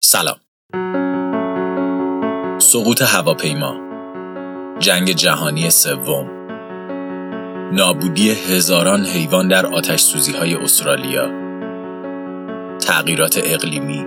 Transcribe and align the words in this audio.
سلام. 0.00 0.36
سقوط 2.58 3.02
هواپیما. 3.02 3.74
جنگ 4.78 5.10
جهانی 5.10 5.70
سوم. 5.70 6.26
نابودی 7.72 8.30
هزاران 8.30 9.04
حیوان 9.04 9.48
در 9.48 9.66
آتش 9.66 10.00
سوزی 10.00 10.32
های 10.32 10.54
استرالیا. 10.54 11.30
تغییرات 12.78 13.40
اقلیمی. 13.44 14.06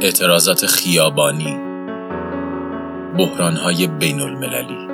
اعتراضات 0.00 0.66
خیابانی. 0.66 1.58
بحران 3.18 3.56
های 3.56 3.86
بین 3.86 4.20
المللی 4.20 4.88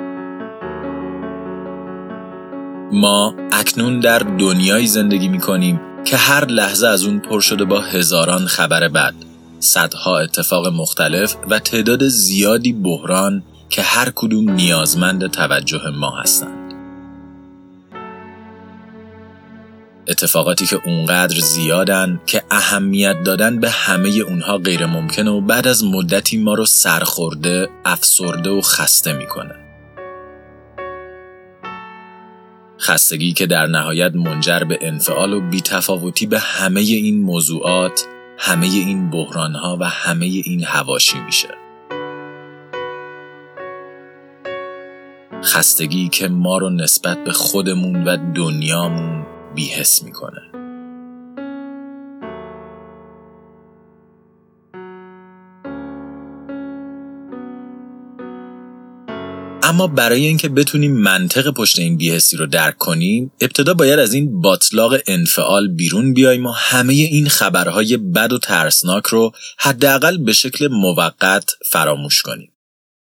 ما 2.91 3.33
اکنون 3.51 3.99
در 3.99 4.19
دنیایی 4.19 4.87
زندگی 4.87 5.27
می 5.27 5.39
کنیم 5.39 5.88
که 6.05 6.17
هر 6.17 6.45
لحظه 6.45 6.87
از 6.87 7.03
اون 7.03 7.19
پر 7.19 7.41
شده 7.41 7.65
با 7.65 7.81
هزاران 7.81 8.45
خبر 8.45 8.87
بد 8.87 9.13
صدها 9.59 10.19
اتفاق 10.19 10.67
مختلف 10.67 11.35
و 11.49 11.59
تعداد 11.59 12.07
زیادی 12.07 12.73
بحران 12.73 13.43
که 13.69 13.81
هر 13.81 14.11
کدوم 14.15 14.49
نیازمند 14.49 15.31
توجه 15.31 15.89
ما 15.89 16.21
هستند 16.21 16.73
اتفاقاتی 20.07 20.65
که 20.65 20.81
اونقدر 20.85 21.39
زیادن 21.39 22.21
که 22.25 22.43
اهمیت 22.51 23.23
دادن 23.23 23.59
به 23.59 23.69
همه 23.69 24.09
اونها 24.09 24.57
غیر 24.57 24.85
ممکنه 24.85 25.31
و 25.31 25.41
بعد 25.41 25.67
از 25.67 25.83
مدتی 25.83 26.37
ما 26.37 26.53
رو 26.53 26.65
سرخورده، 26.65 27.69
افسرده 27.85 28.49
و 28.49 28.61
خسته 28.61 29.13
می‌کنه. 29.13 29.68
خستگی 32.81 33.33
که 33.33 33.45
در 33.45 33.67
نهایت 33.67 34.15
منجر 34.15 34.59
به 34.59 34.79
انفعال 34.81 35.33
و 35.33 35.41
بیتفاوتی 35.41 36.25
به 36.25 36.39
همه 36.39 36.79
این 36.79 37.21
موضوعات، 37.21 38.05
همه 38.37 38.67
این 38.67 39.09
بحرانها 39.09 39.77
و 39.81 39.83
همه 39.83 40.25
این 40.25 40.63
هواشی 40.63 41.19
میشه. 41.19 41.49
خستگی 45.43 46.09
که 46.09 46.27
ما 46.27 46.57
رو 46.57 46.69
نسبت 46.69 47.23
به 47.23 47.31
خودمون 47.31 48.03
و 48.03 48.17
دنیامون 48.35 49.25
بیحس 49.55 50.03
می‌کنه. 50.03 50.58
اما 59.63 59.87
برای 59.87 60.25
اینکه 60.25 60.49
بتونیم 60.49 60.91
منطق 60.91 61.53
پشت 61.53 61.79
این 61.79 61.97
بیهستی 61.97 62.37
رو 62.37 62.45
درک 62.45 62.77
کنیم 62.77 63.31
ابتدا 63.41 63.73
باید 63.73 63.99
از 63.99 64.13
این 64.13 64.41
باطلاق 64.41 64.93
انفعال 65.07 65.67
بیرون 65.67 66.13
بیایم 66.13 66.45
و 66.45 66.51
همه 66.51 66.93
این 66.93 67.29
خبرهای 67.29 67.97
بد 67.97 68.33
و 68.33 68.37
ترسناک 68.37 69.05
رو 69.05 69.31
حداقل 69.59 70.17
به 70.17 70.33
شکل 70.33 70.67
موقت 70.67 71.49
فراموش 71.69 72.21
کنیم. 72.21 72.53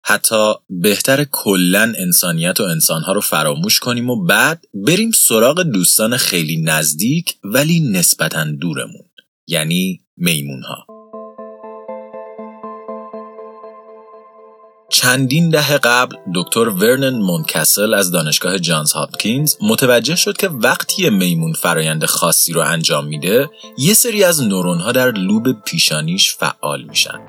حتی 0.03 0.53
بهتر 0.69 1.25
کلا 1.31 1.93
انسانیت 1.97 2.59
و 2.59 2.63
انسانها 2.63 3.11
رو 3.11 3.21
فراموش 3.21 3.79
کنیم 3.79 4.09
و 4.09 4.25
بعد 4.25 4.63
بریم 4.73 5.11
سراغ 5.11 5.63
دوستان 5.63 6.17
خیلی 6.17 6.61
نزدیک 6.61 7.35
ولی 7.43 7.79
نسبتا 7.79 8.43
دورمون 8.43 9.09
یعنی 9.47 10.01
میمونها. 10.17 10.85
چندین 14.91 15.49
دهه 15.49 15.77
قبل 15.77 16.15
دکتر 16.35 16.69
ورنن 16.69 17.19
مونکسل 17.19 17.93
از 17.93 18.11
دانشگاه 18.11 18.59
جانز 18.59 18.91
هاپکینز 18.91 19.55
متوجه 19.61 20.15
شد 20.15 20.37
که 20.37 20.47
وقتی 20.47 21.09
میمون 21.09 21.53
فرایند 21.53 22.05
خاصی 22.05 22.53
رو 22.53 22.61
انجام 22.61 23.05
میده 23.05 23.49
یه 23.77 23.93
سری 23.93 24.23
از 24.23 24.43
نورونها 24.43 24.91
در 24.91 25.11
لوب 25.11 25.51
پیشانیش 25.51 26.35
فعال 26.35 26.83
میشن. 26.83 27.19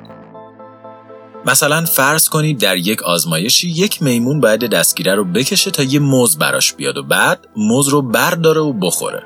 مثلا 1.47 1.85
فرض 1.85 2.29
کنید 2.29 2.61
در 2.61 2.77
یک 2.77 3.03
آزمایشی 3.03 3.69
یک 3.69 4.03
میمون 4.03 4.41
باید 4.41 4.71
دستگیره 4.71 5.15
رو 5.15 5.25
بکشه 5.25 5.71
تا 5.71 5.83
یه 5.83 5.99
موز 5.99 6.39
براش 6.39 6.73
بیاد 6.73 6.97
و 6.97 7.03
بعد 7.03 7.49
موز 7.57 7.89
رو 7.89 8.03
برداره 8.03 8.61
و 8.61 8.73
بخوره. 8.73 9.23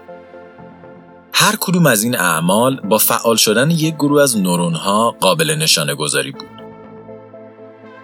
هر 1.32 1.56
کدوم 1.60 1.86
از 1.86 2.02
این 2.02 2.16
اعمال 2.16 2.80
با 2.80 2.98
فعال 2.98 3.36
شدن 3.36 3.70
یک 3.70 3.94
گروه 3.94 4.22
از 4.22 4.36
نورونها 4.36 5.16
قابل 5.20 5.50
نشانه 5.50 5.94
گذاری 5.94 6.32
بود. 6.32 6.55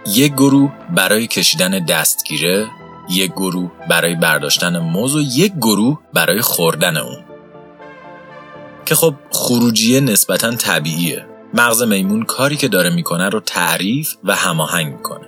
یک 0.07 0.33
گروه 0.33 0.73
برای 0.95 1.27
کشیدن 1.27 1.85
دستگیره، 1.85 2.67
یک 3.11 3.33
گروه 3.33 3.71
برای 3.89 4.15
برداشتن 4.15 4.79
موز 4.79 5.15
و 5.15 5.21
یک 5.21 5.53
گروه 5.53 5.99
برای 6.13 6.41
خوردن 6.41 6.97
اون. 6.97 7.25
که 8.87 8.95
خب 8.95 9.15
خروجیه 9.31 10.01
نسبتا 10.01 10.51
طبیعیه. 10.51 11.27
مغز 11.55 11.83
میمون 11.83 12.23
کاری 12.23 12.57
که 12.57 12.69
داره 12.69 12.91
می‌کنه 12.91 13.29
رو 13.29 13.41
تعریف 13.41 14.15
و 14.25 14.35
هماهنگ 14.35 14.93
می‌کنه. 14.93 15.27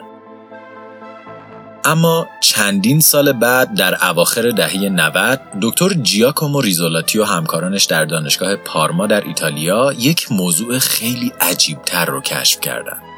اما 1.84 2.26
چندین 2.41 3.00
سال 3.00 3.32
بعد 3.32 3.74
در 3.74 4.06
اواخر 4.06 4.50
دهه 4.50 4.76
90 4.76 5.41
دکتر 5.62 5.88
جیاکومو 5.88 6.60
ریزولاتی 6.60 7.18
و 7.18 7.24
همکارانش 7.24 7.84
در 7.84 8.04
دانشگاه 8.04 8.56
پارما 8.56 9.06
در 9.06 9.24
ایتالیا 9.24 9.92
یک 9.98 10.32
موضوع 10.32 10.78
خیلی 10.78 11.32
عجیب 11.41 11.82
تر 11.82 12.04
رو 12.04 12.20
کشف 12.20 12.60
کردند. 12.60 13.13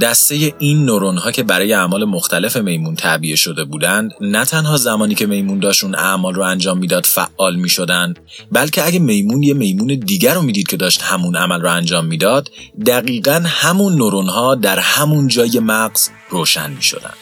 دسته 0.00 0.54
این 0.58 0.84
نورون 0.84 1.18
ها 1.18 1.30
که 1.32 1.42
برای 1.42 1.72
اعمال 1.72 2.04
مختلف 2.04 2.56
میمون 2.56 2.94
تعبیه 2.94 3.36
شده 3.36 3.64
بودند 3.64 4.12
نه 4.20 4.44
تنها 4.44 4.76
زمانی 4.76 5.14
که 5.14 5.26
میمون 5.26 5.58
داشت 5.58 5.84
اون 5.84 5.94
اعمال 5.94 6.34
رو 6.34 6.42
انجام 6.42 6.78
می‌داد 6.78 7.06
فعال 7.06 7.56
می‌شدند 7.56 8.18
بلکه 8.52 8.86
اگه 8.86 8.98
میمون 8.98 9.42
یه 9.42 9.54
میمون 9.54 9.86
دیگر 9.86 10.34
رو 10.34 10.42
می‌دید 10.42 10.68
که 10.68 10.76
داشت 10.76 11.02
همون 11.02 11.36
عمل 11.36 11.60
رو 11.60 11.72
انجام 11.72 12.06
می‌داد 12.06 12.50
دقیقا 12.86 13.42
همون 13.46 13.96
نورون 13.96 14.28
ها 14.28 14.54
در 14.54 14.78
همون 14.78 15.28
جای 15.28 15.60
مغز 15.60 16.08
روشن 16.30 16.70
می‌شدن 16.70 17.14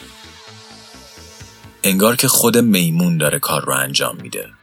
انگار 1.85 2.17
که 2.17 2.29
خود 2.29 2.59
میمون 2.59 3.19
داره 3.19 3.39
کار 3.39 3.65
رو 3.65 3.73
انجام 3.73 4.17
میده. 4.23 4.54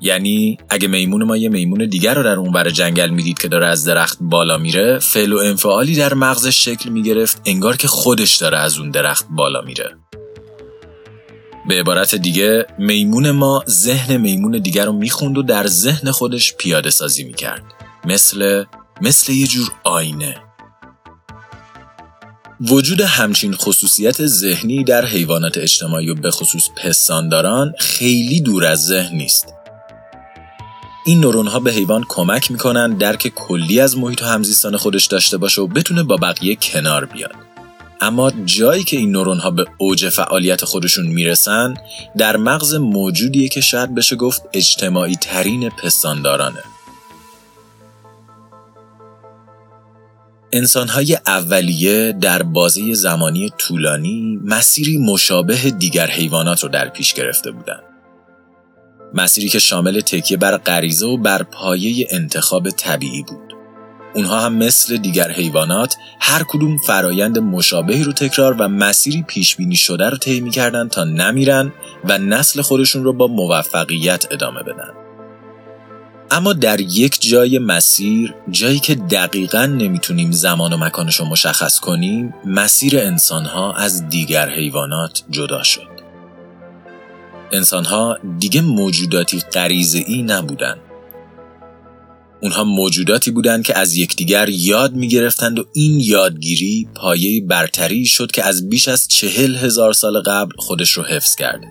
یعنی 0.00 0.58
اگه 0.68 0.88
میمون 0.88 1.24
ما 1.24 1.36
یه 1.36 1.48
میمون 1.48 1.86
دیگر 1.86 2.14
رو 2.14 2.22
در 2.22 2.36
اون 2.36 2.52
بر 2.52 2.70
جنگل 2.70 3.10
می‌دید 3.10 3.38
که 3.38 3.48
داره 3.48 3.66
از 3.66 3.84
درخت 3.84 4.18
بالا 4.20 4.58
میره 4.58 4.98
فعل 4.98 5.32
و 5.32 5.38
انفعالی 5.38 5.94
در 5.94 6.14
مغزش 6.14 6.64
شکل 6.64 6.90
می‌گرفت 6.90 7.42
انگار 7.46 7.76
که 7.76 7.88
خودش 7.88 8.36
داره 8.36 8.58
از 8.58 8.78
اون 8.78 8.90
درخت 8.90 9.26
بالا 9.30 9.60
میره. 9.60 9.96
به 11.68 11.74
عبارت 11.74 12.14
دیگه 12.14 12.66
میمون 12.78 13.30
ما 13.30 13.64
ذهن 13.68 14.16
میمون 14.16 14.58
دیگر 14.58 14.84
رو 14.84 14.92
می‌خوند 14.92 15.38
و 15.38 15.42
در 15.42 15.66
ذهن 15.66 16.10
خودش 16.10 16.54
پیاده 16.54 16.90
سازی 16.90 17.24
می‌کرد. 17.24 17.62
مثل 18.04 18.64
مثل 19.00 19.32
یه 19.32 19.46
جور 19.46 19.72
آینه. 19.84 20.36
وجود 22.60 23.00
همچین 23.00 23.54
خصوصیت 23.54 24.26
ذهنی 24.26 24.84
در 24.84 25.04
حیوانات 25.04 25.58
اجتماعی 25.58 26.10
و 26.10 26.14
به 26.14 26.30
خصوص 26.30 26.68
پستانداران 26.76 27.72
خیلی 27.78 28.40
دور 28.40 28.64
از 28.64 28.86
ذهن 28.86 29.16
نیست. 29.16 29.57
این 31.08 31.20
نورون 31.20 31.46
ها 31.46 31.60
به 31.60 31.72
حیوان 31.72 32.04
کمک 32.08 32.50
می‌کنن 32.50 32.96
درک 32.96 33.28
کلی 33.28 33.80
از 33.80 33.98
محیط 33.98 34.22
و 34.22 34.24
همزیستان 34.24 34.76
خودش 34.76 35.06
داشته 35.06 35.36
باشه 35.36 35.62
و 35.62 35.66
بتونه 35.66 36.02
با 36.02 36.16
بقیه 36.16 36.56
کنار 36.56 37.04
بیاد. 37.04 37.34
اما 38.00 38.30
جایی 38.44 38.84
که 38.84 38.96
این 38.96 39.10
نورون 39.10 39.38
ها 39.38 39.50
به 39.50 39.66
اوج 39.78 40.08
فعالیت 40.08 40.64
خودشون 40.64 41.06
می‌رسن 41.06 41.74
در 42.16 42.36
مغز 42.36 42.74
موجودیه 42.74 43.48
که 43.48 43.60
شاید 43.60 43.94
بشه 43.94 44.16
گفت 44.16 44.42
اجتماعی 44.52 45.16
ترین 45.16 45.70
پستاندارانه. 45.70 46.62
انسانهای 50.52 51.18
اولیه 51.26 52.12
در 52.12 52.42
بازه 52.42 52.94
زمانی 52.94 53.50
طولانی 53.58 54.40
مسیری 54.44 54.98
مشابه 54.98 55.70
دیگر 55.70 56.06
حیوانات 56.06 56.62
رو 56.62 56.68
در 56.68 56.88
پیش 56.88 57.14
گرفته 57.14 57.50
بودند. 57.50 57.87
مسیری 59.14 59.48
که 59.48 59.58
شامل 59.58 60.00
تکیه 60.00 60.36
بر 60.36 60.56
غریزه 60.56 61.06
و 61.06 61.16
بر 61.16 61.42
پایه 61.42 62.06
انتخاب 62.10 62.70
طبیعی 62.70 63.22
بود. 63.22 63.54
اونها 64.14 64.40
هم 64.40 64.54
مثل 64.54 64.96
دیگر 64.96 65.32
حیوانات 65.32 65.96
هر 66.20 66.42
کدوم 66.48 66.76
فرایند 66.86 67.38
مشابهی 67.38 68.04
رو 68.04 68.12
تکرار 68.12 68.56
و 68.58 68.68
مسیری 68.68 69.22
پیش 69.22 69.56
بینی 69.56 69.76
شده 69.76 70.10
رو 70.10 70.16
طی 70.16 70.40
می‌کردن 70.40 70.88
تا 70.88 71.04
نمیرن 71.04 71.72
و 72.04 72.18
نسل 72.18 72.62
خودشون 72.62 73.04
رو 73.04 73.12
با 73.12 73.26
موفقیت 73.26 74.26
ادامه 74.30 74.62
بدن. 74.62 74.94
اما 76.30 76.52
در 76.52 76.80
یک 76.80 77.18
جای 77.20 77.58
مسیر 77.58 78.34
جایی 78.50 78.78
که 78.78 78.94
دقیقا 78.94 79.66
نمی‌تونیم 79.66 80.32
زمان 80.32 80.72
و 80.72 80.76
مکانش 80.76 81.20
رو 81.20 81.26
مشخص 81.26 81.80
کنیم 81.80 82.34
مسیر 82.44 82.98
انسانها 82.98 83.72
از 83.72 84.08
دیگر 84.08 84.48
حیوانات 84.48 85.22
جدا 85.30 85.62
شد. 85.62 85.97
انسانها 87.52 88.18
دیگه 88.38 88.60
موجوداتی 88.60 89.40
غریزه 89.40 90.04
ای 90.06 90.22
نبودن. 90.22 90.76
اونها 92.42 92.64
موجوداتی 92.64 93.30
بودند 93.30 93.64
که 93.64 93.78
از 93.78 93.96
یکدیگر 93.96 94.48
یاد 94.48 94.94
می 94.94 95.08
گرفتند 95.08 95.58
و 95.58 95.64
این 95.72 96.00
یادگیری 96.00 96.88
پایه 96.94 97.42
برتری 97.44 98.06
شد 98.06 98.30
که 98.30 98.44
از 98.44 98.68
بیش 98.68 98.88
از 98.88 99.08
چهل 99.08 99.56
هزار 99.56 99.92
سال 99.92 100.20
قبل 100.20 100.52
خودش 100.58 100.90
رو 100.90 101.02
حفظ 101.02 101.34
کرده. 101.34 101.66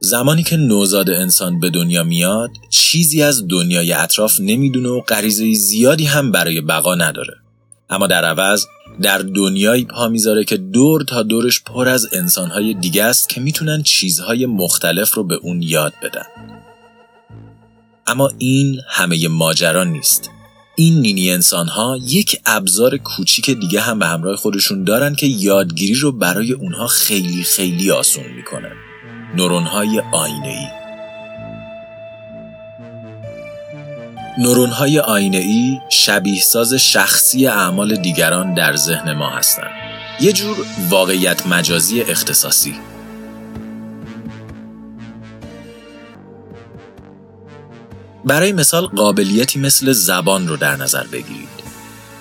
زمانی 0.00 0.42
که 0.42 0.56
نوزاد 0.56 1.10
انسان 1.10 1.60
به 1.60 1.70
دنیا 1.70 2.04
میاد 2.04 2.50
چیزی 2.70 3.22
از 3.22 3.48
دنیای 3.48 3.92
اطراف 3.92 4.40
نمی‌دونه 4.40 4.88
و 4.88 5.00
غریزه 5.00 5.52
زیادی 5.52 6.04
هم 6.04 6.32
برای 6.32 6.60
بقا 6.60 6.94
نداره 6.94 7.34
اما 7.90 8.06
در 8.06 8.24
عوض 8.24 8.66
در 9.02 9.18
دنیایی 9.18 9.84
پا 9.84 10.08
می‌ذاره 10.08 10.44
که 10.44 10.56
دور 10.56 11.02
تا 11.02 11.22
دورش 11.22 11.62
پر 11.62 11.88
از 11.88 12.08
انسانهای 12.12 12.74
دیگه 12.74 13.04
است 13.04 13.28
که 13.28 13.40
می‌تونن 13.40 13.82
چیزهای 13.82 14.46
مختلف 14.46 15.14
رو 15.14 15.24
به 15.24 15.34
اون 15.34 15.62
یاد 15.62 15.92
بدن. 16.02 16.26
اما 18.06 18.30
این 18.38 18.80
همه 18.88 19.28
ماجرا 19.28 19.84
نیست. 19.84 20.30
این 20.76 21.00
نینی 21.00 21.30
انسان 21.30 21.68
ها 21.68 21.98
یک 22.06 22.40
ابزار 22.46 22.96
کوچیک 22.96 23.50
دیگه 23.50 23.80
هم 23.80 23.98
به 23.98 24.06
همراه 24.06 24.36
خودشون 24.36 24.84
دارن 24.84 25.14
که 25.14 25.26
یادگیری 25.26 25.94
رو 25.94 26.12
برای 26.12 26.52
اونها 26.52 26.86
خیلی 26.86 27.42
خیلی 27.42 27.90
آسون 27.90 28.24
می‌کنه. 28.36 28.72
نورون 29.36 29.64
های 29.64 30.02
آینه 30.12 30.48
ای 30.48 30.79
نورون 34.40 34.70
های 34.70 34.98
آینه 34.98 35.36
ای 35.36 35.80
شبیه 35.90 36.40
ساز 36.40 36.74
شخصی 36.74 37.46
اعمال 37.46 37.96
دیگران 37.96 38.54
در 38.54 38.76
ذهن 38.76 39.12
ما 39.12 39.30
هستند. 39.30 39.70
یه 40.20 40.32
جور 40.32 40.56
واقعیت 40.88 41.46
مجازی 41.46 42.00
اختصاصی 42.00 42.74
برای 48.24 48.52
مثال 48.52 48.86
قابلیتی 48.86 49.58
مثل 49.58 49.92
زبان 49.92 50.48
رو 50.48 50.56
در 50.56 50.76
نظر 50.76 51.06
بگیرید. 51.06 51.48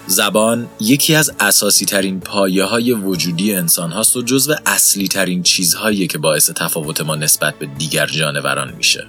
زبان 0.08 0.68
یکی 0.80 1.16
از 1.16 1.32
اساسی 1.40 1.86
ترین 1.86 2.20
پایه 2.20 2.64
های 2.64 2.94
وجودی 2.94 3.56
انسان 3.56 3.92
هاست 3.92 4.18
و 4.18 4.22
جزو 4.22 4.56
اصلی 4.66 5.08
ترین 5.08 5.44
چیزهایی 5.44 6.08
که 6.08 6.18
باعث 6.18 6.50
تفاوت 6.50 7.02
ما 7.02 7.16
نسبت 7.16 7.60
به 7.60 7.66
دیگر 7.66 8.06
جانوران 8.06 8.74
میشه. 8.78 9.08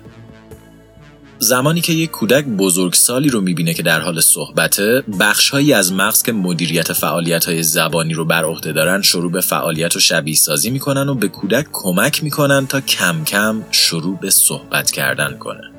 زمانی 1.43 1.81
که 1.81 1.93
یک 1.93 2.11
کودک 2.11 2.45
بزرگسالی 2.45 3.29
رو 3.29 3.41
می‌بینه 3.41 3.75
که 3.75 3.83
در 3.83 4.01
حال 4.01 4.21
صحبته 4.21 5.03
بخشهایی 5.21 5.73
از 5.73 5.93
مغز 5.93 6.23
که 6.23 6.33
مدیریت 6.33 6.93
فعالیت 6.93 7.45
های 7.45 7.63
زبانی 7.63 8.15
رو 8.15 8.25
بر 8.25 8.45
عهده 8.45 8.73
دارن 8.73 9.03
شروع 9.03 9.33
به 9.33 9.41
فعالیت 9.41 9.97
و 9.97 10.01
شبیه 10.01 10.35
سازی 10.35 10.71
می‌کنن 10.71 11.09
و 11.09 11.15
به 11.15 11.29
کودک 11.29 11.67
کمک 11.73 12.25
می‌کنن 12.25 12.67
تا 12.67 12.81
کم 12.81 13.25
کم 13.25 13.63
شروع 13.71 14.19
به 14.19 14.31
صحبت 14.31 14.91
کردن 14.91 15.37
کنه. 15.39 15.71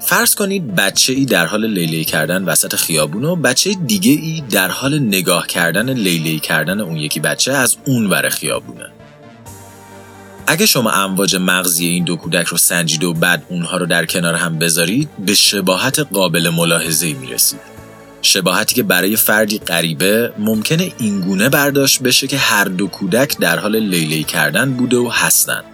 فرض 0.00 0.34
کنید 0.34 0.74
بچه 0.74 1.12
ای 1.12 1.24
در 1.24 1.46
حال 1.46 1.66
لیلی 1.66 2.04
کردن 2.04 2.44
وسط 2.44 2.74
خیابون 2.74 3.24
و 3.24 3.36
بچه 3.36 3.74
دیگه 3.86 4.12
ای 4.12 4.42
در 4.50 4.68
حال 4.68 4.98
نگاه 4.98 5.46
کردن 5.46 5.90
لیلی 5.90 6.38
کردن 6.38 6.80
اون 6.80 6.96
یکی 6.96 7.20
بچه 7.20 7.52
از 7.52 7.76
اون 7.84 8.06
ور 8.06 8.28
خیابونه. 8.28 8.97
اگه 10.50 10.66
شما 10.66 10.90
امواج 10.90 11.36
مغزی 11.36 11.86
این 11.86 12.04
دو 12.04 12.16
کودک 12.16 12.46
رو 12.46 12.56
سنجید 12.56 13.04
و 13.04 13.14
بعد 13.14 13.42
اونها 13.48 13.76
رو 13.76 13.86
در 13.86 14.06
کنار 14.06 14.34
هم 14.34 14.58
بذارید 14.58 15.08
به 15.18 15.34
شباهت 15.34 15.98
قابل 15.98 16.48
ملاحظه 16.48 17.12
می‌رسید. 17.12 17.60
شباهتی 18.22 18.74
که 18.74 18.82
برای 18.82 19.16
فردی 19.16 19.58
غریبه 19.58 20.32
ممکنه 20.38 20.92
اینگونه 20.98 21.48
برداشت 21.48 22.02
بشه 22.02 22.26
که 22.26 22.38
هر 22.38 22.64
دو 22.64 22.86
کودک 22.86 23.38
در 23.38 23.58
حال 23.58 23.76
لیلی 23.76 24.24
کردن 24.24 24.72
بوده 24.72 24.96
و 24.96 25.08
هستند 25.12 25.64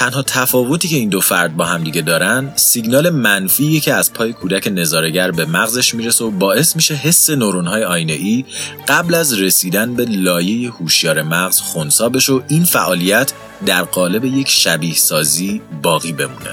تنها 0.00 0.22
تفاوتی 0.22 0.88
که 0.88 0.96
این 0.96 1.08
دو 1.08 1.20
فرد 1.20 1.56
با 1.56 1.64
هم 1.64 1.84
دیگه 1.84 2.02
دارن 2.02 2.52
سیگنال 2.56 3.10
منفی 3.10 3.80
که 3.80 3.94
از 3.94 4.12
پای 4.12 4.32
کودک 4.32 4.68
نظارگر 4.72 5.30
به 5.30 5.44
مغزش 5.44 5.94
می‌رسه 5.94 6.24
و 6.24 6.30
باعث 6.30 6.76
میشه 6.76 6.94
حس 6.94 7.30
نورونهای 7.30 7.84
آینه 7.84 8.12
ای 8.12 8.44
قبل 8.88 9.14
از 9.14 9.38
رسیدن 9.40 9.94
به 9.94 10.04
لایه 10.04 10.70
هوشیار 10.70 11.22
مغز 11.22 11.60
خونسا 11.60 12.08
بشه 12.08 12.32
و 12.32 12.40
این 12.48 12.64
فعالیت 12.64 13.32
در 13.66 13.82
قالب 13.82 14.24
یک 14.24 14.48
شبیه 14.48 14.94
سازی 14.94 15.62
باقی 15.82 16.12
بمونه. 16.12 16.50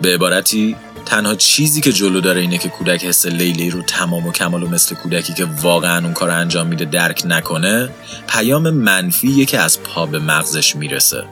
به 0.00 0.14
عبارتی 0.14 0.76
تنها 1.06 1.34
چیزی 1.34 1.80
که 1.80 1.92
جلو 1.92 2.20
داره 2.20 2.40
اینه 2.40 2.58
که 2.58 2.68
کودک 2.68 3.04
حس 3.04 3.26
لیلی 3.26 3.70
رو 3.70 3.82
تمام 3.82 4.26
و 4.26 4.32
کمال 4.32 4.62
و 4.62 4.68
مثل 4.68 4.94
کودکی 4.94 5.34
که 5.34 5.46
واقعا 5.62 6.04
اون 6.04 6.12
کار 6.12 6.30
انجام 6.30 6.66
میده 6.66 6.84
درک 6.84 7.22
نکنه 7.26 7.88
پیام 8.28 8.70
منفیه 8.70 9.44
که 9.44 9.58
از 9.58 9.82
پا 9.82 10.06
به 10.06 10.18
مغزش 10.18 10.76
می‌رسه. 10.76 11.24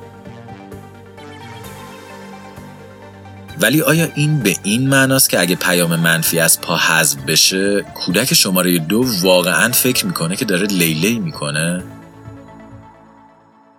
ولی 3.61 3.83
آیا 3.83 4.09
این 4.15 4.41
به 4.41 4.57
این 4.63 4.89
معناست 4.89 5.31
که 5.31 5.41
اگه 5.41 5.57
پیام 5.57 5.97
منفی 5.97 6.39
از 6.39 6.61
پا 6.61 6.77
حذف 6.77 7.17
بشه 7.27 7.83
کودک 7.95 8.35
شماره 8.35 8.79
دو 8.79 9.05
واقعا 9.23 9.73
فکر 9.73 10.07
می‌کنه 10.07 10.37
که 10.37 10.45
داره 10.45 10.67
لیلی 10.67 11.19
می‌کنه؟ 11.19 11.85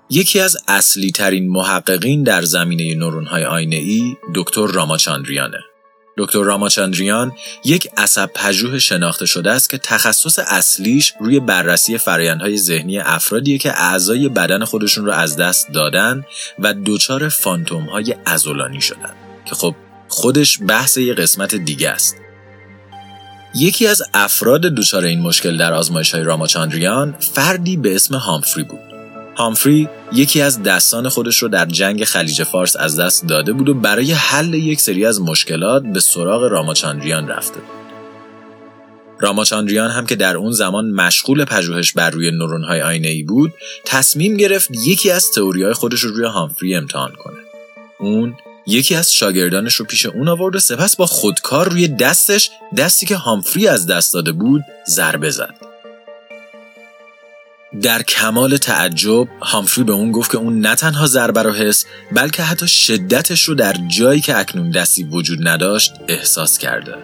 یکی 0.10 0.40
از 0.40 0.58
اصلی 0.68 1.12
ترین 1.12 1.52
محققین 1.52 2.24
در 2.24 2.42
زمینه 2.42 2.96
نورون 2.96 3.26
های 3.26 3.46
آینه 3.46 3.76
ای 3.76 4.18
دکتر 4.36 4.68
راماچاندریانه. 4.68 5.60
دکتر 6.18 6.40
راماچاندریان 6.44 7.32
یک 7.66 7.88
عصب 7.98 8.30
پژوه 8.36 8.80
شناخته 8.80 9.26
شده 9.26 9.52
است 9.52 9.70
که 9.70 9.78
تخصص 9.78 10.40
اصلیش 10.48 11.14
روی 11.20 11.40
بررسی 11.40 11.98
فرایندهای 11.98 12.58
ذهنی 12.58 13.00
افرادیه 13.00 13.58
که 13.58 13.82
اعضای 13.82 14.30
بدن 14.30 14.66
خودشون 14.66 15.06
رو 15.06 15.12
از 15.12 15.38
دست 15.38 15.72
دادن 15.72 16.26
و 16.60 16.74
دچار 16.86 17.30
فانتوم 17.30 17.84
های 17.84 18.16
ازولانی 18.26 18.82
شدن. 18.82 19.27
که 19.50 19.56
خب 19.56 19.76
خودش 20.08 20.60
بحث 20.68 20.98
یه 20.98 21.14
قسمت 21.14 21.56
دیگه 21.56 21.90
است. 21.90 22.16
یکی 23.56 23.88
از 23.88 24.04
افراد 24.14 24.62
دچار 24.62 25.04
این 25.04 25.22
مشکل 25.22 25.58
در 25.58 25.74
آزمایش 25.74 26.16
های 26.16 26.24
راماچاندریان 26.24 27.16
فردی 27.20 27.78
به 27.78 27.96
اسم 27.96 28.16
هامفری 28.16 28.64
بود. 28.64 28.80
هامفری 29.36 29.90
یکی 30.14 30.42
از 30.42 30.64
دستان 30.64 31.10
خودش 31.10 31.44
رو 31.44 31.48
در 31.48 31.66
جنگ 31.66 32.04
خلیج 32.04 32.44
فارس 32.44 32.76
از 32.76 33.00
دست 33.00 33.28
داده 33.28 33.54
بود 33.54 33.70
و 33.70 33.74
برای 33.74 34.12
حل 34.12 34.54
یک 34.54 34.82
سری 34.82 35.06
از 35.06 35.22
مشکلات 35.22 35.84
به 35.84 36.00
سراغ 36.00 36.44
راماچاندریان 36.44 37.28
رفته. 37.28 37.60
بود 37.60 37.78
راماچاندریان 39.20 39.92
هم 39.92 40.06
که 40.06 40.16
در 40.16 40.38
اون 40.38 40.52
زمان 40.52 40.92
مشغول 40.92 41.46
پژوهش 41.46 41.92
بر 41.92 42.10
روی 42.10 42.32
نورون‌های 42.32 42.82
آینه 42.82 43.08
ای 43.08 43.24
بود 43.24 43.54
تصمیم 43.86 44.38
گرفت 44.38 44.70
یکی 44.86 45.12
از 45.12 45.32
تئوری‌های 45.32 45.74
خودش 45.74 46.00
رو 46.00 46.12
روی 46.12 46.26
هامفری 46.26 46.76
امتحان 46.76 47.12
کنه. 47.12 47.38
اون 48.00 48.36
یکی 48.68 48.96
از 48.96 49.14
شاگردانش 49.14 49.76
رو 49.76 49.86
پیش 49.86 50.06
اون 50.06 50.28
آورد 50.28 50.56
و 50.56 50.60
سپس 50.60 50.96
با 50.96 51.06
خودکار 51.06 51.70
روی 51.70 51.88
دستش 51.88 52.50
دستی 52.78 53.06
که 53.06 53.16
هامفری 53.16 53.68
از 53.68 53.88
دست 53.88 54.14
داده 54.14 54.32
بود 54.32 54.64
ضربه 54.88 55.30
زد. 55.30 55.56
در 57.82 58.02
کمال 58.02 58.58
تعجب 58.58 59.28
هامفری 59.42 59.84
به 59.84 59.94
اون 59.94 60.12
گفت 60.12 60.32
که 60.32 60.38
اون 60.38 60.60
نه 60.60 60.76
تنها 60.76 61.08
ضربه 61.08 61.42
رو 61.42 61.52
حس 61.52 61.86
بلکه 62.12 62.44
حتی 62.44 62.68
شدتش 62.68 63.44
رو 63.44 63.56
در 63.56 63.76
جایی 63.88 64.22
که 64.22 64.38
اکنون 64.38 64.72
دستی 64.72 65.04
وجود 65.04 65.48
نداشت 65.48 65.94
احساس 66.08 66.58
کرده. 66.58 66.96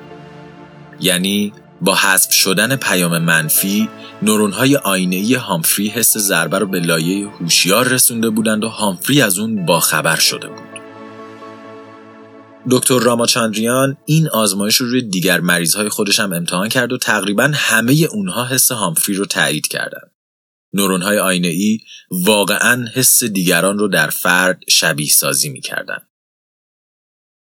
یعنی 0.99 1.53
با 1.81 1.95
حذف 1.95 2.31
شدن 2.31 2.75
پیام 2.75 3.17
منفی 3.17 3.89
نورونهای 4.21 4.75
آینه‌ای 4.75 5.35
هامفری 5.35 5.87
حس 5.87 6.17
ضربه 6.17 6.59
رو 6.59 6.67
به 6.67 6.79
لایه 6.79 7.27
هوشیار 7.27 7.87
رسونده 7.87 8.29
بودند 8.29 8.63
و 8.63 8.69
هامفری 8.69 9.21
از 9.21 9.39
اون 9.39 9.65
باخبر 9.65 10.15
شده 10.15 10.47
بود. 10.47 10.72
دکتر 12.71 12.99
راماچاندریان 12.99 13.97
این 14.05 14.29
آزمایش 14.29 14.75
رو 14.75 14.87
روی 14.87 15.01
دیگر 15.01 15.39
مریضهای 15.39 15.89
خودش 15.89 16.19
هم 16.19 16.33
امتحان 16.33 16.69
کرد 16.69 16.93
و 16.93 16.97
تقریبا 16.97 17.51
همه 17.53 17.93
اونها 18.11 18.45
حس 18.45 18.71
هامفری 18.71 19.15
رو 19.15 19.25
تایید 19.25 19.67
کردند. 19.67 20.11
نورونهای 20.73 21.19
آینه 21.19 21.47
ای 21.47 21.79
واقعا 22.11 22.85
حس 22.93 23.23
دیگران 23.23 23.77
رو 23.77 23.87
در 23.87 24.09
فرد 24.09 24.61
شبیه 24.69 25.07
سازی 25.07 25.49
می 25.49 25.61
کردن. 25.61 25.97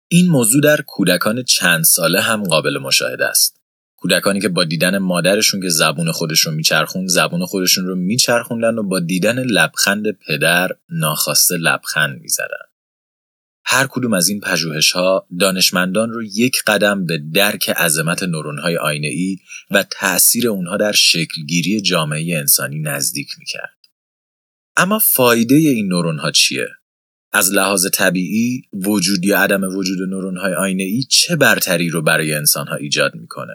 این 0.09 0.31
موضوع 0.31 0.63
در 0.63 0.81
کودکان 0.81 1.43
چند 1.43 1.85
ساله 1.85 2.21
هم 2.21 2.43
قابل 2.43 2.79
مشاهده 2.79 3.27
است. 3.27 3.61
کودکانی 3.97 4.41
که 4.41 4.49
با 4.49 4.65
دیدن 4.65 4.99
مادرشون 4.99 5.61
که 5.61 5.69
زبون 5.69 6.13
خودشون 6.13 6.55
میچرخون 6.55 7.07
زبون 7.07 7.47
خودشون 7.47 7.87
رو 7.87 7.95
میچرخوندن 7.95 8.79
و 8.79 8.83
با 8.83 9.01
دیدن 9.01 9.39
لبخند 9.39 10.05
پدر 10.11 10.71
ناخواسته 10.89 11.57
لبخند 11.57 12.21
می‌زدن. 12.21 12.72
هر 13.65 13.87
کدوم 13.91 14.13
از 14.13 14.29
این 14.29 14.41
پژوهش 14.41 14.93
ها 14.93 15.27
دانشمندان 15.41 16.11
رو 16.11 16.23
یک 16.23 16.63
قدم 16.67 17.07
به 17.07 17.19
درک 17.35 17.71
عظمت 17.71 18.23
نورون 18.23 18.59
های 18.59 18.77
آینه 18.77 19.09
ای 19.09 19.37
و 19.71 19.83
تأثیر 19.83 20.49
اونها 20.49 20.77
در 20.77 20.93
شکلگیری 20.93 21.81
جامعه 21.81 22.39
انسانی 22.39 22.79
نزدیک 22.79 23.29
می‌کرد. 23.39 23.79
اما 24.77 24.99
فایده 24.99 25.55
این 25.55 25.89
نورون 25.89 26.19
ها 26.19 26.31
چیه؟ 26.31 26.69
از 27.33 27.53
لحاظ 27.53 27.87
طبیعی 27.87 28.63
وجود 28.73 29.25
یا 29.25 29.39
عدم 29.39 29.77
وجود 29.77 30.09
نورون 30.09 30.37
های 30.37 30.55
آینه 30.55 30.83
ای 30.83 31.03
چه 31.03 31.37
برتری 31.37 31.89
رو 31.89 32.03
برای 32.03 32.35
انسان 32.35 32.69
ها 32.69 32.75
ایجاد 32.75 33.15
می‌کنه؟ 33.15 33.55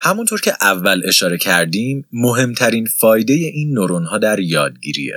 همونطور 0.00 0.40
که 0.40 0.52
اول 0.60 1.02
اشاره 1.04 1.38
کردیم 1.38 2.06
مهمترین 2.12 2.86
فایده 2.86 3.32
این 3.32 3.72
نورون 3.72 4.04
ها 4.04 4.18
در 4.18 4.40
یادگیریه. 4.40 5.16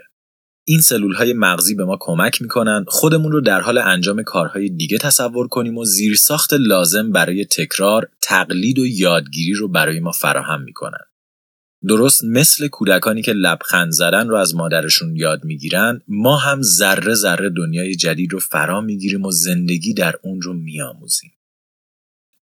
این 0.70 0.82
سلول 0.82 1.14
های 1.14 1.34
مغزی 1.34 1.76
به 1.76 1.86
ما 1.86 1.98
کمک 2.00 2.42
می‌کنن 2.42 2.86
خودمون 2.88 3.32
رو 3.32 3.42
در 3.42 3.62
حال 3.62 3.78
انجام 3.78 4.24
کارهای 4.24 4.70
دیگه 4.70 4.98
تصور 4.98 5.48
کنیم 5.48 5.78
و 5.78 5.86
زیرساخت 5.86 6.54
لازم 6.54 7.12
برای 7.12 7.46
تکرار، 7.46 8.10
تقلید 8.22 8.80
و 8.80 8.86
یادگیری 8.86 9.54
رو 9.54 9.68
برای 9.68 10.00
ما 10.00 10.12
فراهم 10.12 10.62
می‌کنن. 10.62 11.06
درست 11.88 12.24
مثل 12.24 12.68
کودکانی 12.68 13.22
که 13.22 13.34
لبخند 13.34 13.92
زدن 13.92 14.28
رو 14.28 14.36
از 14.36 14.56
مادرشون 14.56 15.16
یاد 15.16 15.46
می‌گیرن 15.46 16.02
ما 16.08 16.38
هم 16.38 16.62
ذره 16.62 17.14
ذره 17.14 17.50
دنیای 17.50 17.96
جدید 17.96 18.34
رو 18.34 18.40
فرا 18.40 18.82
می‌گیریم 18.82 19.26
و 19.26 19.32
زندگی 19.32 19.94
در 19.94 20.16
اون 20.24 20.42
رو 20.42 20.54
میآموزیم. 20.54 21.32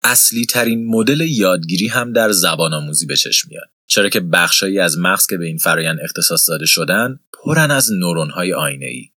اصلی 0.06 0.46
ترین 0.46 0.88
مدل 0.88 1.22
یادگیری 1.22 1.88
هم 1.88 2.14
در 2.14 2.32
زبان 2.32 2.74
آموزی 2.74 3.06
به 3.06 3.16
چشم 3.16 3.48
میاد. 3.52 3.70
چرا 3.88 4.10
که 4.10 4.20
بخشایی 4.20 4.80
از 4.80 4.98
مغز 4.98 5.28
که 5.28 5.38
به 5.38 5.46
این 5.46 5.58
فرایند 5.58 6.00
اختصاص 6.04 6.50
داده 6.50 6.66
شدن 6.66 7.20
پرن 7.34 7.72
از 7.72 7.92
نورون 7.92 8.30
های 8.30 8.54
آینه 8.54 8.86
ای. 8.86 9.10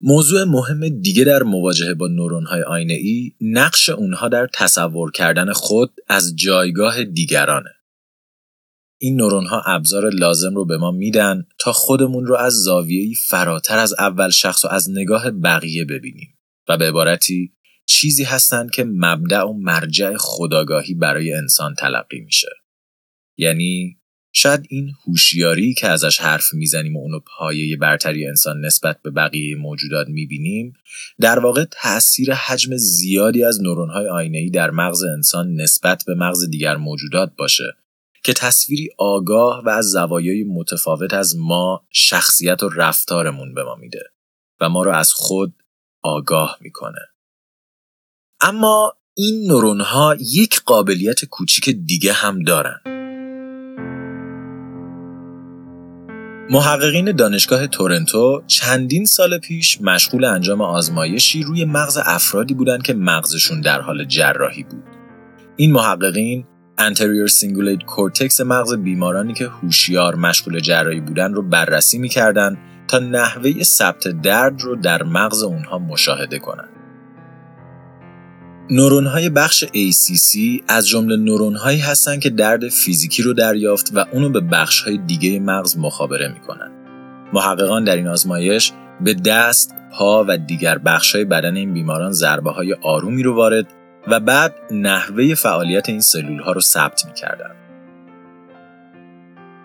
موضوع 0.00 0.44
مهم 0.44 0.88
دیگه 0.88 1.24
در 1.24 1.42
مواجهه 1.42 1.94
با 1.94 2.08
نورون 2.08 2.46
های 2.46 2.62
آینه 2.62 2.94
ای 2.94 3.32
نقش 3.40 3.88
اونها 3.88 4.28
در 4.28 4.48
تصور 4.54 5.10
کردن 5.12 5.52
خود 5.52 5.92
از 6.08 6.36
جایگاه 6.36 7.04
دیگرانه. 7.04 7.70
این 8.98 9.16
نورون 9.16 9.46
ها 9.46 9.62
ابزار 9.66 10.10
لازم 10.10 10.54
رو 10.54 10.64
به 10.64 10.76
ما 10.76 10.90
میدن 10.90 11.46
تا 11.58 11.72
خودمون 11.72 12.26
رو 12.26 12.36
از 12.36 12.52
زاویه‌ای 12.52 13.14
فراتر 13.14 13.78
از 13.78 13.94
اول 13.98 14.30
شخص 14.30 14.64
و 14.64 14.68
از 14.68 14.90
نگاه 14.90 15.30
بقیه 15.30 15.84
ببینیم 15.84 16.38
و 16.68 16.76
به 16.76 16.88
عبارتی 16.88 17.52
چیزی 17.90 18.24
هستند 18.24 18.70
که 18.70 18.84
مبدع 18.84 19.42
و 19.42 19.52
مرجع 19.52 20.16
خداگاهی 20.16 20.94
برای 20.94 21.32
انسان 21.32 21.74
تلقی 21.74 22.20
میشه. 22.20 22.48
یعنی 23.38 23.96
شاید 24.32 24.66
این 24.68 24.92
هوشیاری 25.06 25.74
که 25.74 25.88
ازش 25.88 26.20
حرف 26.20 26.54
می‌زنیم 26.54 26.96
و 26.96 27.00
اونو 27.00 27.20
پایه 27.20 27.76
برتری 27.76 28.26
انسان 28.26 28.60
نسبت 28.60 29.02
به 29.02 29.10
بقیه 29.10 29.56
موجودات 29.56 30.08
می‌بینیم 30.08 30.72
در 31.20 31.38
واقع 31.38 31.64
تاثیر 31.64 32.34
حجم 32.34 32.76
زیادی 32.76 33.44
از 33.44 33.62
نورونهای 33.62 34.08
آینه‌ای 34.08 34.50
در 34.50 34.70
مغز 34.70 35.02
انسان 35.02 35.54
نسبت 35.54 36.04
به 36.06 36.14
مغز 36.14 36.50
دیگر 36.50 36.76
موجودات 36.76 37.32
باشه 37.38 37.76
که 38.24 38.32
تصویری 38.32 38.88
آگاه 38.98 39.62
و 39.64 39.68
از 39.68 39.90
زوایای 39.90 40.44
متفاوت 40.44 41.14
از 41.14 41.36
ما 41.36 41.86
شخصیت 41.92 42.62
و 42.62 42.68
رفتارمون 42.68 43.54
به 43.54 43.64
ما 43.64 43.74
میده 43.74 44.02
و 44.60 44.68
ما 44.68 44.82
رو 44.82 44.92
از 44.92 45.12
خود 45.12 45.54
آگاه 46.02 46.58
می‌کنه. 46.60 47.00
اما 48.42 48.92
این 49.14 49.46
نورون 49.46 49.80
ها 49.80 50.16
یک 50.20 50.60
قابلیت 50.64 51.24
کوچیک 51.24 51.70
دیگه 51.86 52.12
هم 52.12 52.42
دارن. 52.42 52.80
محققین 56.50 57.12
دانشگاه 57.12 57.66
تورنتو 57.66 58.42
چندین 58.46 59.04
سال 59.04 59.38
پیش 59.38 59.80
مشغول 59.80 60.24
انجام 60.24 60.60
آزمایشی 60.60 61.42
روی 61.42 61.64
مغز 61.64 61.98
افرادی 62.04 62.54
بودند 62.54 62.82
که 62.82 62.94
مغزشون 62.94 63.60
در 63.60 63.80
حال 63.80 64.04
جراحی 64.04 64.62
بود. 64.62 64.84
این 65.56 65.72
محققین 65.72 66.44
anterior 66.78 67.26
cingulate 67.26 67.82
cortex 67.82 68.40
مغز 68.40 68.74
بیمارانی 68.74 69.34
که 69.34 69.46
هوشیار 69.46 70.14
مشغول 70.14 70.60
جراحی 70.60 71.00
بودن 71.00 71.34
رو 71.34 71.42
بررسی 71.42 71.98
می‌کردند 71.98 72.58
تا 72.88 72.98
نحوه 72.98 73.62
ثبت 73.62 74.08
درد 74.08 74.62
رو 74.62 74.76
در 74.76 75.02
مغز 75.02 75.42
اونها 75.42 75.78
مشاهده 75.78 76.38
کنند. 76.38 76.79
نورون 78.72 79.06
های 79.06 79.28
بخش 79.28 79.64
ACC 79.64 80.38
از 80.68 80.88
جمله 80.88 81.16
نورون 81.16 81.56
هایی 81.56 81.78
هستند 81.78 82.20
که 82.20 82.30
درد 82.30 82.68
فیزیکی 82.68 83.22
رو 83.22 83.32
دریافت 83.32 83.90
و 83.94 84.04
اونو 84.12 84.28
به 84.28 84.40
بخش 84.40 84.82
های 84.82 84.98
دیگه 84.98 85.40
مغز 85.40 85.78
مخابره 85.78 86.28
می‌کنن. 86.28 86.70
محققان 87.32 87.84
در 87.84 87.96
این 87.96 88.08
آزمایش 88.08 88.72
به 89.00 89.14
دست، 89.14 89.74
پا 89.92 90.24
و 90.28 90.38
دیگر 90.38 90.78
بخش 90.78 91.14
های 91.14 91.24
بدن 91.24 91.56
این 91.56 91.74
بیماران 91.74 92.12
ضربه 92.12 92.50
های 92.50 92.76
آرومی 92.82 93.22
رو 93.22 93.34
وارد 93.34 93.66
و 94.06 94.20
بعد 94.20 94.54
نحوه 94.70 95.34
فعالیت 95.34 95.88
این 95.88 96.00
سلول 96.00 96.40
ها 96.40 96.52
رو 96.52 96.60
ثبت 96.60 97.06
می‌کردن. 97.06 97.50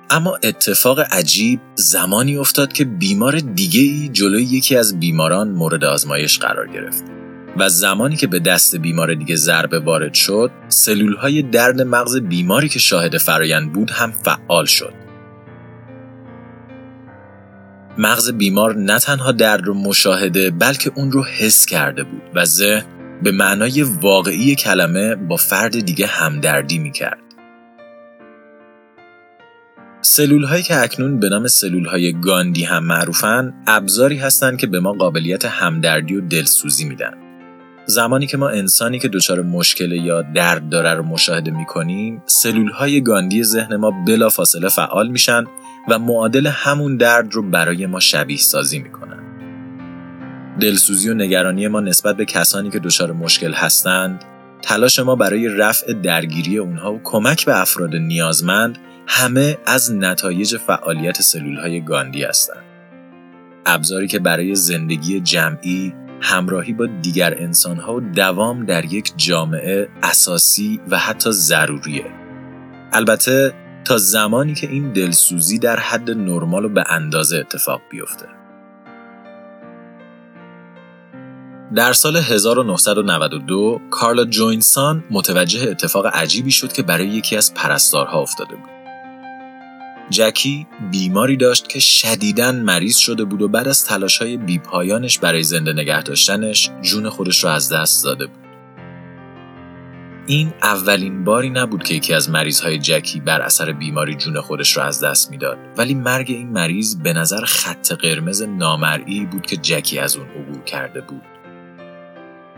اما 0.09 0.37
اتفاق 0.43 0.99
عجیب 0.99 1.59
زمانی 1.75 2.37
افتاد 2.37 2.73
که 2.73 2.85
بیمار 2.85 3.39
دیگه 3.39 3.81
ای 3.81 4.09
جلوی 4.09 4.43
یکی 4.43 4.77
از 4.77 4.99
بیماران 4.99 5.49
مورد 5.49 5.83
آزمایش 5.83 6.39
قرار 6.39 6.67
گرفت. 6.67 7.24
و 7.57 7.69
زمانی 7.69 8.15
که 8.15 8.27
به 8.27 8.39
دست 8.39 8.75
بیمار 8.75 9.13
دیگه 9.13 9.35
ضربه 9.35 9.79
وارد 9.79 10.13
شد 10.13 10.51
سلول 10.67 11.15
های 11.15 11.41
درد 11.41 11.81
مغز 11.81 12.17
بیماری 12.17 12.69
که 12.69 12.79
شاهد 12.79 13.17
فرایند 13.17 13.73
بود 13.73 13.91
هم 13.91 14.11
فعال 14.11 14.65
شد 14.65 14.93
مغز 17.97 18.31
بیمار 18.31 18.75
نه 18.75 18.99
تنها 18.99 19.31
درد 19.31 19.65
رو 19.65 19.73
مشاهده 19.73 20.51
بلکه 20.51 20.91
اون 20.95 21.11
رو 21.11 21.23
حس 21.23 21.65
کرده 21.65 22.03
بود 22.03 22.21
و 22.33 22.45
ذهن 22.45 22.85
به 23.23 23.31
معنای 23.31 23.83
واقعی 23.83 24.55
کلمه 24.55 25.15
با 25.15 25.35
فرد 25.35 25.79
دیگه 25.79 26.07
همدردی 26.07 26.79
می‌کرد. 26.79 27.19
سلول 30.01 30.43
هایی 30.43 30.63
که 30.63 30.83
اکنون 30.83 31.19
به 31.19 31.29
نام 31.29 31.47
سلول 31.47 31.85
های 31.85 32.13
گاندی 32.13 32.63
هم 32.63 32.85
معروفن 32.85 33.53
ابزاری 33.67 34.17
هستند 34.17 34.57
که 34.57 34.67
به 34.67 34.79
ما 34.79 34.91
قابلیت 34.91 35.45
همدردی 35.45 36.15
و 36.15 36.21
دلسوزی 36.21 36.85
میدن. 36.85 37.24
زمانی 37.85 38.27
که 38.27 38.37
ما 38.37 38.49
انسانی 38.49 38.99
که 38.99 39.07
دچار 39.07 39.41
مشکل 39.41 39.91
یا 39.91 40.21
درد 40.21 40.69
داره 40.69 40.93
رو 40.93 41.03
مشاهده 41.03 41.51
می‌کنیم 41.51 42.23
سلول 42.25 42.71
های 42.71 43.01
گاندی 43.01 43.43
ذهن 43.43 43.75
ما 43.75 43.91
بلا 44.07 44.29
فاصله 44.29 44.69
فعال 44.69 45.07
میشن 45.07 45.45
و 45.89 45.99
معادل 45.99 46.47
همون 46.47 46.97
درد 46.97 47.33
رو 47.33 47.49
برای 47.49 47.85
ما 47.85 47.99
شبیه 47.99 48.37
سازی 48.37 48.79
می‌کنن. 48.79 49.19
دلسوزی 50.59 51.09
و 51.09 51.13
نگرانی 51.13 51.67
ما 51.67 51.79
نسبت 51.79 52.17
به 52.17 52.25
کسانی 52.25 52.69
که 52.69 52.79
دچار 52.79 53.11
مشکل 53.11 53.53
هستند 53.53 54.23
تلاش 54.61 54.99
ما 54.99 55.15
برای 55.15 55.47
رفع 55.47 55.93
درگیری 55.93 56.57
اونها 56.57 56.93
و 56.93 57.01
کمک 57.03 57.45
به 57.45 57.61
افراد 57.61 57.95
نیازمند 57.95 58.77
همه 59.07 59.57
از 59.65 59.93
نتایج 59.93 60.57
فعالیت 60.57 61.21
سلول 61.21 61.55
های 61.55 61.81
گاندی 61.81 62.23
هستند. 62.23 62.63
ابزاری 63.65 64.07
که 64.07 64.19
برای 64.19 64.55
زندگی 64.55 65.19
جمعی 65.19 65.93
همراهی 66.21 66.73
با 66.73 66.85
دیگر 67.01 67.35
انسانها 67.37 67.95
و 67.95 67.99
دوام 67.99 68.65
در 68.65 68.85
یک 68.85 69.13
جامعه 69.17 69.89
اساسی 70.03 70.79
و 70.89 70.97
حتی 70.97 71.31
ضروریه. 71.31 72.05
البته 72.93 73.53
تا 73.85 73.97
زمانی 73.97 74.53
که 74.53 74.67
این 74.67 74.93
دلسوزی 74.93 75.59
در 75.59 75.79
حد 75.79 76.11
نرمال 76.11 76.65
و 76.65 76.69
به 76.69 76.83
اندازه 76.89 77.37
اتفاق 77.37 77.81
بیفته. 77.89 78.25
در 81.75 81.93
سال 81.93 82.17
1992 82.17 83.81
کارلا 83.91 84.25
جوینسان 84.25 85.03
متوجه 85.11 85.69
اتفاق 85.69 86.05
عجیبی 86.05 86.51
شد 86.51 86.73
که 86.73 86.83
برای 86.83 87.07
یکی 87.07 87.37
از 87.37 87.53
پرستارها 87.53 88.21
افتاده 88.21 88.55
بود. 88.55 88.74
جکی 90.09 90.67
بیماری 90.91 91.37
داشت 91.37 91.67
که 91.67 91.79
شدیداً 91.79 92.51
مریض 92.51 92.97
شده 92.97 93.23
بود 93.25 93.41
و 93.41 93.47
بعد 93.47 93.67
از 93.67 93.85
تلاش 93.85 94.17
های 94.17 94.37
بیپایانش 94.37 95.19
برای 95.19 95.43
زنده 95.43 95.73
نگه 95.73 96.03
داشتنش 96.03 96.71
جون 96.81 97.09
خودش 97.09 97.43
را 97.43 97.51
از 97.51 97.73
دست 97.73 98.03
داده 98.03 98.25
بود. 98.25 98.45
این 100.27 100.53
اولین 100.63 101.23
باری 101.23 101.49
نبود 101.49 101.83
که 101.83 101.93
یکی 101.93 102.13
از 102.13 102.29
مریض 102.29 102.61
های 102.61 102.79
جکی 102.79 103.19
بر 103.19 103.41
اثر 103.41 103.71
بیماری 103.71 104.15
جون 104.15 104.41
خودش 104.41 104.77
را 104.77 104.83
از 104.83 105.03
دست 105.03 105.31
می‌داد 105.31 105.57
ولی 105.77 105.93
مرگ 105.93 106.31
این 106.31 106.49
مریض 106.49 106.95
به 106.95 107.13
نظر 107.13 107.45
خط 107.45 107.91
قرمز 107.91 108.41
نامرئی 108.41 109.25
بود 109.25 109.45
که 109.45 109.57
جکی 109.57 109.99
از 109.99 110.15
اون 110.15 110.27
عبور 110.27 110.63
کرده 110.63 111.01
بود. 111.01 111.21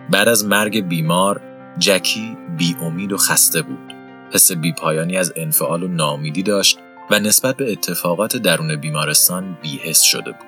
بعد 0.09 0.27
از 0.27 0.45
مرگ 0.45 0.87
بیمار 0.87 1.41
جکی 1.77 2.37
بی 2.57 2.75
امید 2.81 3.11
و 3.11 3.17
خسته 3.17 3.61
بود. 3.61 3.93
حس 4.33 4.51
بیپایانی 4.51 5.17
از 5.17 5.33
انفعال 5.35 5.83
و 5.83 5.87
ناامیدی 5.87 6.43
داشت 6.43 6.79
و 7.11 7.19
نسبت 7.19 7.57
به 7.57 7.71
اتفاقات 7.71 8.37
درون 8.37 8.75
بیمارستان 8.75 9.57
بیهست 9.61 10.03
شده 10.03 10.31
بود. 10.31 10.47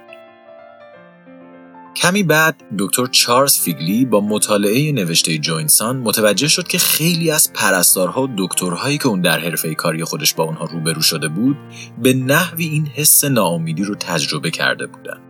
کمی 1.96 2.24
بعد 2.24 2.64
دکتر 2.80 3.06
چارلز 3.06 3.60
فیگلی 3.60 4.06
با 4.06 4.22
مطالعه 4.22 4.92
نوشته 4.92 5.38
جوینسان 5.38 5.98
متوجه 5.98 6.48
شد 6.48 6.68
که 6.68 6.78
خیلی 6.78 7.32
از 7.32 7.54
پرستارها 7.54 8.24
و 8.24 8.30
دکترهایی 8.38 8.98
که 8.98 9.08
اون 9.08 9.22
در 9.22 9.40
حرفه 9.40 9.76
کاری 9.76 10.04
خودش 10.04 10.34
با 10.34 10.44
اونها 10.44 10.66
روبرو 10.66 11.02
شده 11.02 11.28
بود 11.28 11.58
به 11.98 12.14
نحوی 12.14 12.66
این 12.66 12.88
حس 12.88 13.24
ناامیدی 13.24 13.84
رو 13.84 13.96
تجربه 13.96 14.52
کرده 14.52 14.88
بودند. 14.88 15.22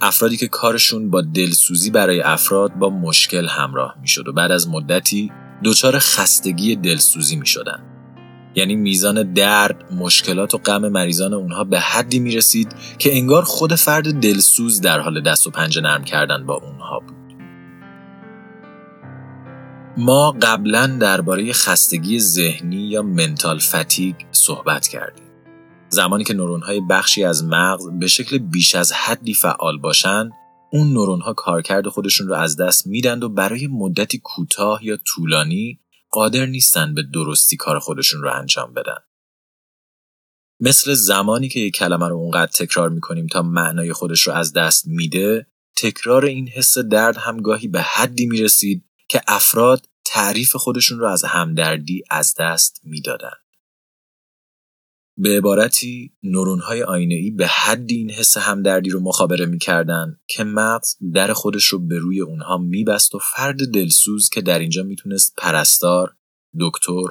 افرادی 0.00 0.36
که 0.36 0.48
کارشون 0.48 1.10
با 1.10 1.22
دلسوزی 1.22 1.90
برای 1.90 2.20
افراد 2.20 2.74
با 2.74 2.90
مشکل 2.90 3.46
همراه 3.48 3.96
می 4.00 4.08
شد 4.08 4.28
و 4.28 4.32
بعد 4.32 4.52
از 4.52 4.68
مدتی 4.68 5.32
دچار 5.64 5.98
خستگی 5.98 6.76
دلسوزی 6.76 7.36
می 7.36 7.46
شدن. 7.46 7.95
یعنی 8.56 8.76
میزان 8.76 9.32
درد، 9.32 9.92
مشکلات 9.92 10.54
و 10.54 10.58
غم 10.58 10.88
مریضان 10.88 11.34
اونها 11.34 11.64
به 11.64 11.80
حدی 11.80 12.18
می 12.18 12.36
رسید 12.36 12.74
که 12.98 13.16
انگار 13.16 13.42
خود 13.42 13.74
فرد 13.74 14.20
دلسوز 14.20 14.80
در 14.80 15.00
حال 15.00 15.22
دست 15.22 15.46
و 15.46 15.50
پنجه 15.50 15.80
نرم 15.80 16.04
کردن 16.04 16.46
با 16.46 16.54
اونها 16.54 16.98
بود. 16.98 17.16
ما 19.96 20.30
قبلا 20.42 20.86
درباره 20.86 21.52
خستگی 21.52 22.20
ذهنی 22.20 22.76
یا 22.76 23.02
منتال 23.02 23.58
فتیگ 23.58 24.14
صحبت 24.32 24.88
کردیم. 24.88 25.24
زمانی 25.88 26.24
که 26.24 26.34
نورونهای 26.34 26.80
بخشی 26.80 27.24
از 27.24 27.44
مغز 27.44 27.90
به 27.98 28.06
شکل 28.06 28.38
بیش 28.38 28.74
از 28.74 28.92
حدی 28.92 29.34
فعال 29.34 29.78
باشند، 29.78 30.32
اون 30.72 30.92
نورونها 30.92 31.32
کارکرد 31.32 31.88
خودشون 31.88 32.28
رو 32.28 32.34
از 32.34 32.56
دست 32.56 32.86
میدند 32.86 33.24
و 33.24 33.28
برای 33.28 33.66
مدتی 33.66 34.20
کوتاه 34.24 34.84
یا 34.84 34.96
طولانی 34.96 35.80
قادر 36.10 36.46
نیستن 36.46 36.94
به 36.94 37.02
درستی 37.02 37.56
کار 37.56 37.78
خودشون 37.78 38.22
رو 38.22 38.32
انجام 38.32 38.74
بدن. 38.74 38.98
مثل 40.60 40.94
زمانی 40.94 41.48
که 41.48 41.60
یک 41.60 41.74
کلمه 41.74 42.08
رو 42.08 42.16
اونقدر 42.16 42.52
تکرار 42.52 42.88
می‌کنیم 42.88 43.26
تا 43.26 43.42
معنای 43.42 43.92
خودش 43.92 44.26
رو 44.26 44.32
از 44.32 44.52
دست 44.52 44.86
میده 44.86 45.46
تکرار 45.76 46.24
این 46.24 46.48
حس 46.48 46.78
درد 46.78 47.16
هم 47.16 47.40
گاهی 47.40 47.68
به 47.68 47.82
حدی 47.82 48.26
می‌رسید 48.26 48.84
که 49.08 49.20
افراد 49.28 49.88
تعریف 50.04 50.56
خودشون 50.56 50.98
رو 50.98 51.06
از 51.06 51.24
همدردی 51.24 52.02
از 52.10 52.34
دست 52.38 52.80
می‌دادن. 52.84 53.45
به 55.18 55.36
عبارتی 55.36 56.12
نورونهای 56.22 56.82
ای 56.82 57.30
به 57.30 57.46
حدی 57.46 57.96
این 57.96 58.10
حس 58.10 58.36
همدردی 58.36 58.90
رو 58.90 59.00
مخابره 59.00 59.46
می‌کردن 59.46 60.20
که 60.28 60.44
مغز 60.44 60.96
در 61.14 61.32
خودش 61.32 61.64
رو 61.64 61.78
به 61.78 61.98
روی 61.98 62.20
اونها 62.20 62.58
میبست 62.58 63.14
و 63.14 63.18
فرد 63.18 63.72
دلسوز 63.72 64.28
که 64.28 64.40
در 64.40 64.58
اینجا 64.58 64.82
می‌تونست 64.82 65.34
پرستار، 65.38 66.16
دکتر، 66.60 67.02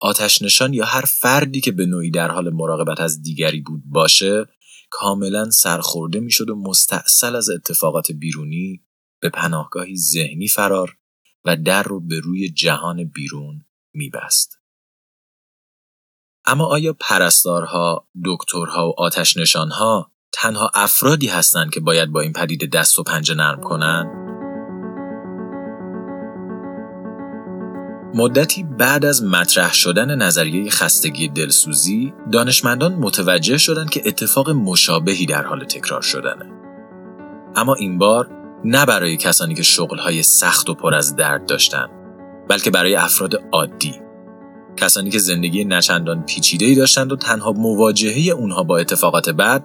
آتش 0.00 0.42
نشان 0.42 0.74
یا 0.74 0.84
هر 0.84 1.00
فردی 1.00 1.60
که 1.60 1.72
به 1.72 1.86
نوعی 1.86 2.10
در 2.10 2.30
حال 2.30 2.50
مراقبت 2.50 3.00
از 3.00 3.22
دیگری 3.22 3.60
بود 3.60 3.82
باشه 3.86 4.46
کاملا 4.90 5.50
سرخورده 5.50 6.20
می‌شد 6.20 6.50
و 6.50 6.56
مستاصل 6.56 7.36
از 7.36 7.50
اتفاقات 7.50 8.12
بیرونی 8.12 8.82
به 9.20 9.30
پناهگاهی 9.30 9.96
ذهنی 9.96 10.48
فرار 10.48 10.96
و 11.44 11.56
در 11.56 11.82
رو 11.82 12.00
به 12.00 12.20
روی 12.20 12.48
جهان 12.48 13.04
بیرون 13.04 13.64
میبست. 13.94 14.55
اما 16.46 16.66
آیا 16.66 16.96
پرستارها، 17.00 18.06
دکترها 18.24 18.88
و 18.88 18.94
آتش 18.98 19.36
نشانها 19.36 20.10
تنها 20.32 20.70
افرادی 20.74 21.26
هستند 21.26 21.70
که 21.70 21.80
باید 21.80 22.12
با 22.12 22.20
این 22.20 22.32
پدیده 22.32 22.66
دست 22.66 22.98
و 22.98 23.02
پنجه 23.02 23.34
نرم 23.34 23.60
کنند؟ 23.60 24.06
مدتی 28.14 28.62
بعد 28.62 29.04
از 29.04 29.24
مطرح 29.24 29.72
شدن 29.72 30.14
نظریه 30.14 30.70
خستگی 30.70 31.28
دلسوزی 31.28 32.12
دانشمندان 32.32 32.94
متوجه 32.94 33.58
شدند 33.58 33.90
که 33.90 34.02
اتفاق 34.06 34.50
مشابهی 34.50 35.26
در 35.26 35.42
حال 35.42 35.64
تکرار 35.64 36.02
شدنه 36.02 36.50
اما 37.56 37.74
این 37.74 37.98
بار 37.98 38.30
نه 38.64 38.86
برای 38.86 39.16
کسانی 39.16 39.54
که 39.54 39.62
شغلهای 39.62 40.22
سخت 40.22 40.70
و 40.70 40.74
پر 40.74 40.94
از 40.94 41.16
درد 41.16 41.46
داشتند 41.46 41.90
بلکه 42.48 42.70
برای 42.70 42.94
افراد 42.94 43.34
عادی 43.52 44.05
کسانی 44.76 45.10
که 45.10 45.18
زندگی 45.18 45.64
نچندان 45.64 46.22
پیچیده‌ای 46.22 46.74
داشتند 46.74 47.12
و 47.12 47.16
تنها 47.16 47.52
مواجهه 47.52 48.32
اونها 48.32 48.62
با 48.62 48.78
اتفاقات 48.78 49.30
بعد 49.30 49.64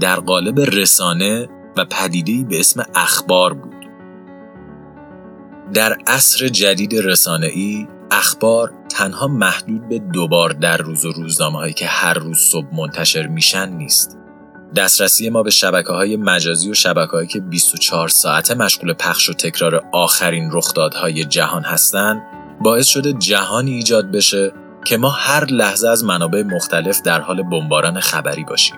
در 0.00 0.16
قالب 0.16 0.60
رسانه 0.60 1.48
و 1.76 1.84
پدیده‌ای 1.84 2.44
به 2.44 2.60
اسم 2.60 2.84
اخبار 2.94 3.54
بود 3.54 3.72
در 5.74 5.98
عصر 6.06 6.48
جدید 6.48 6.94
رسانه‌ای 6.94 7.88
اخبار 8.10 8.72
تنها 8.88 9.26
محدود 9.26 9.88
به 9.88 9.98
دوبار 9.98 10.50
در 10.50 10.76
روز 10.76 11.04
و 11.04 11.12
روزنامه 11.12 11.72
که 11.72 11.86
هر 11.86 12.14
روز 12.14 12.38
صبح 12.38 12.74
منتشر 12.74 13.26
میشن 13.26 13.68
نیست. 13.68 14.18
دسترسی 14.76 15.30
ما 15.30 15.42
به 15.42 15.50
شبکه 15.50 15.92
های 15.92 16.16
مجازی 16.16 16.70
و 16.70 16.74
شبکه 16.74 17.26
که 17.26 17.40
24 17.40 18.08
ساعته 18.08 18.54
مشغول 18.54 18.92
پخش 18.92 19.30
و 19.30 19.32
تکرار 19.32 19.82
آخرین 19.92 20.50
رخدادهای 20.52 21.24
جهان 21.24 21.62
هستند 21.62 22.22
باعث 22.62 22.86
شده 22.86 23.12
جهانی 23.12 23.70
ایجاد 23.70 24.10
بشه 24.10 24.52
که 24.84 24.96
ما 24.96 25.10
هر 25.10 25.44
لحظه 25.44 25.88
از 25.88 26.04
منابع 26.04 26.42
مختلف 26.42 27.02
در 27.02 27.20
حال 27.20 27.42
بمباران 27.42 28.00
خبری 28.00 28.44
باشیم. 28.44 28.76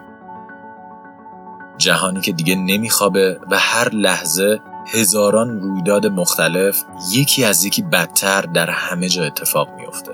جهانی 1.79 2.21
که 2.21 2.33
دیگه 2.33 2.55
نمیخوابه 2.55 3.41
و 3.51 3.59
هر 3.59 3.89
لحظه 3.89 4.61
هزاران 4.87 5.61
رویداد 5.61 6.07
مختلف 6.07 6.83
یکی 7.13 7.45
از 7.45 7.65
یکی 7.65 7.83
بدتر 7.83 8.43
در 8.43 8.71
همه 8.71 9.09
جا 9.09 9.25
اتفاق 9.25 9.69
میافته. 9.77 10.13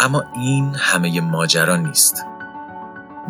اما 0.00 0.24
این 0.36 0.74
همه 0.74 1.20
ماجرا 1.20 1.76
نیست. 1.76 2.24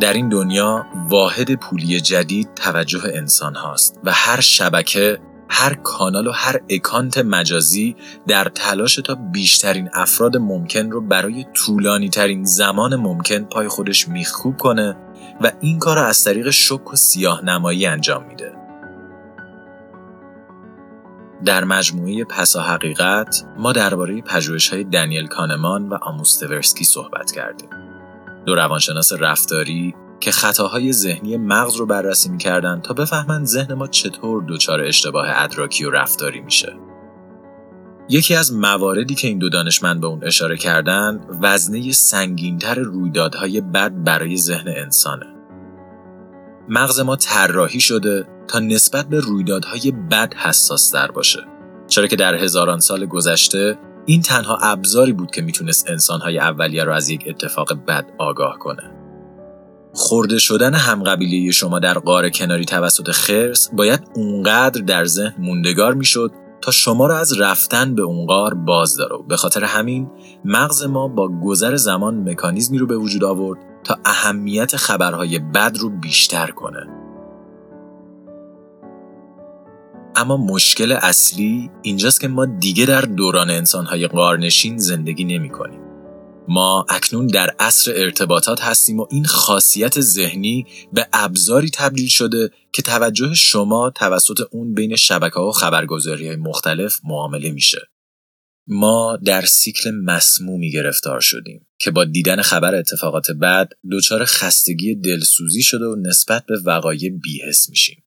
در 0.01 0.13
این 0.13 0.29
دنیا 0.29 0.87
واحد 1.09 1.55
پولی 1.55 2.01
جدید 2.01 2.55
توجه 2.55 3.03
انسان 3.15 3.55
هاست 3.55 4.01
و 4.05 4.13
هر 4.13 4.41
شبکه 4.41 5.19
هر 5.55 5.75
کانال 5.75 6.27
و 6.27 6.31
هر 6.31 6.61
اکانت 6.69 7.19
مجازی 7.19 7.97
در 8.27 8.45
تلاش 8.45 8.95
تا 8.95 9.15
بیشترین 9.15 9.89
افراد 9.93 10.37
ممکن 10.37 10.91
رو 10.91 11.01
برای 11.01 11.47
طولانی 11.55 12.09
ترین 12.09 12.45
زمان 12.45 12.97
ممکن 12.97 13.45
پای 13.45 13.69
خودش 13.69 14.09
میخکوب 14.09 14.57
کنه 14.57 14.97
و 15.41 15.53
این 15.61 15.79
کار 15.79 15.97
را 15.97 16.07
از 16.07 16.25
طریق 16.25 16.51
شک 16.51 16.93
و 16.93 16.97
سیاه 16.97 17.45
نمایی 17.45 17.87
انجام 17.87 18.27
میده. 18.27 18.53
در 21.45 21.65
مجموعه 21.65 22.25
پسا 22.25 22.63
حقیقت 22.63 23.45
ما 23.59 23.73
درباره 23.73 24.23
های 24.71 24.85
دنیل 24.85 25.27
کانمان 25.27 25.89
و 25.89 25.95
آموستورسکی 26.03 26.85
صحبت 26.85 27.31
کردیم. 27.31 27.69
دو 28.47 28.55
روانشناس 28.55 29.13
رفتاری 29.13 29.95
که 30.23 30.31
خطاهای 30.31 30.93
ذهنی 30.93 31.37
مغز 31.37 31.77
رو 31.77 31.87
بررسی 31.87 32.29
می‌کردن 32.29 32.81
تا 32.81 32.95
بفهمند 32.95 33.47
ذهن 33.47 33.75
ما 33.75 33.87
چطور 33.87 34.45
دچار 34.49 34.81
اشتباه 34.81 35.27
ادراکی 35.29 35.85
و 35.85 35.91
رفتاری 35.91 36.41
میشه. 36.41 36.77
یکی 38.09 38.35
از 38.35 38.53
مواردی 38.53 39.15
که 39.15 39.29
این 39.29 39.39
دو 39.39 39.49
دانشمند 39.49 40.01
به 40.01 40.07
اون 40.07 40.25
اشاره 40.25 40.57
کردن 40.57 41.21
وزنه 41.43 41.93
سنگینتر 41.93 42.75
رویدادهای 42.75 43.61
بد 43.61 44.05
برای 44.05 44.37
ذهن 44.37 44.69
انسانه. 44.69 45.27
مغز 46.69 47.01
ما 47.01 47.17
طراحی 47.17 47.81
شده 47.81 48.27
تا 48.49 48.59
نسبت 48.59 49.09
به 49.09 49.21
رویدادهای 49.21 49.93
بد 50.11 50.35
حساس 50.35 50.93
در 50.93 51.11
باشه 51.11 51.41
چرا 51.89 52.07
که 52.07 52.17
در 52.17 52.35
هزاران 52.35 52.81
سال 52.81 53.07
گذشته 53.07 53.79
این 54.07 54.23
تنها 54.23 54.57
ابزاری 54.57 55.13
بود 55.13 55.31
که 55.31 55.43
می‌تونست 55.43 55.91
انسانهای 55.91 56.39
اولیه 56.39 56.85
رو 56.85 56.93
از 56.93 57.09
یک 57.09 57.25
اتفاق 57.27 57.73
بد 57.73 58.07
آگاه 58.19 58.59
کنه 58.59 59.02
خورده 59.95 60.39
شدن 60.39 60.75
همقبیله 60.75 61.53
شما 61.53 61.79
در 61.79 61.99
قاره 61.99 62.31
کناری 62.31 62.65
توسط 62.65 63.11
خرس 63.11 63.71
باید 63.73 64.01
اونقدر 64.15 64.81
در 64.81 65.05
ذهن 65.05 65.35
موندگار 65.39 65.95
می‌شد 65.95 66.33
تا 66.61 66.71
شما 66.71 67.07
را 67.07 67.19
از 67.19 67.41
رفتن 67.41 67.95
به 67.95 68.03
اون 68.03 68.27
غار 68.27 68.55
باز 68.55 68.97
داره 68.97 69.17
به 69.29 69.37
خاطر 69.37 69.65
همین 69.65 70.11
مغز 70.45 70.83
ما 70.83 71.09
با 71.09 71.29
گذر 71.45 71.77
زمان 71.77 72.31
مکانیزمی 72.31 72.79
رو 72.79 72.87
به 72.87 72.97
وجود 72.97 73.25
آورد 73.25 73.59
تا 73.85 73.99
اهمیت 74.05 74.77
خبرهای 74.77 75.39
بد 75.39 75.77
رو 75.81 75.91
بیشتر 75.91 76.51
کنه 76.51 76.87
اما 80.17 80.37
مشکل 80.37 80.93
اصلی 80.93 81.71
اینجاست 81.83 82.21
که 82.21 82.29
ما 82.29 82.47
دیگه 82.47 82.87
در 82.87 83.01
دوران 83.01 83.51
انسانهای 83.51 84.07
قارنشین 84.07 84.79
زندگی 84.79 85.25
نمی 85.25 85.51
کنیم. 85.51 85.82
ما 86.49 86.87
اکنون 86.89 87.27
در 87.27 87.55
عصر 87.59 87.93
ارتباطات 87.97 88.61
هستیم 88.61 89.01
و 89.01 89.07
این 89.11 89.25
خاصیت 89.25 90.01
ذهنی 90.01 90.67
به 90.93 91.07
ابزاری 91.13 91.71
تبدیل 91.71 92.09
شده 92.09 92.51
که 92.73 92.83
توجه 92.83 93.35
شما 93.35 93.91
توسط 93.91 94.41
اون 94.51 94.75
بین 94.75 94.97
شبکه 94.97 95.41
و 95.41 95.53
خبرگزاری 95.53 96.37
مختلف 96.37 97.01
معامله 97.05 97.51
میشه. 97.51 97.79
ما 98.67 99.19
در 99.25 99.45
سیکل 99.45 99.91
مسمومی 99.91 100.71
گرفتار 100.71 101.21
شدیم 101.21 101.67
که 101.79 101.91
با 101.91 102.05
دیدن 102.05 102.43
خبر 102.43 102.75
اتفاقات 102.75 103.31
بعد 103.31 103.73
دچار 103.93 104.25
خستگی 104.25 104.95
دلسوزی 104.95 105.63
شده 105.63 105.85
و 105.85 105.97
نسبت 105.97 106.47
به 106.47 106.61
وقایع 106.65 107.11
بیهس 107.23 107.71
میشیم 107.71 108.05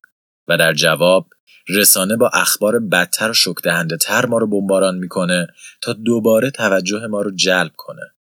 و 0.48 0.56
در 0.58 0.72
جواب 0.72 1.28
رسانه 1.68 2.16
با 2.16 2.30
اخبار 2.34 2.78
بدتر 2.78 3.30
و 3.30 3.34
شکدهنده 3.34 3.96
تر 3.96 4.26
ما 4.26 4.38
رو 4.38 4.46
بمباران 4.46 4.98
می‌کنه 4.98 5.46
تا 5.80 5.92
دوباره 5.92 6.50
توجه 6.50 7.06
ما 7.06 7.22
رو 7.22 7.30
جلب 7.30 7.72
کنه 7.76 8.15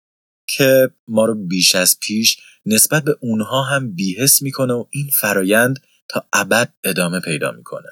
که 0.48 0.90
ما 1.08 1.26
رو 1.26 1.36
بیش 1.36 1.76
از 1.76 2.00
پیش 2.00 2.38
نسبت 2.66 3.04
به 3.04 3.18
اونها 3.20 3.64
هم 3.64 3.96
بیهس 3.96 4.42
می‌کنه 4.42 4.74
و 4.74 4.86
این 4.90 5.10
فرایند 5.20 5.80
تا 6.10 6.28
ابد 6.34 6.74
ادامه 6.84 7.20
پیدا 7.20 7.52
می‌کنه. 7.52 7.90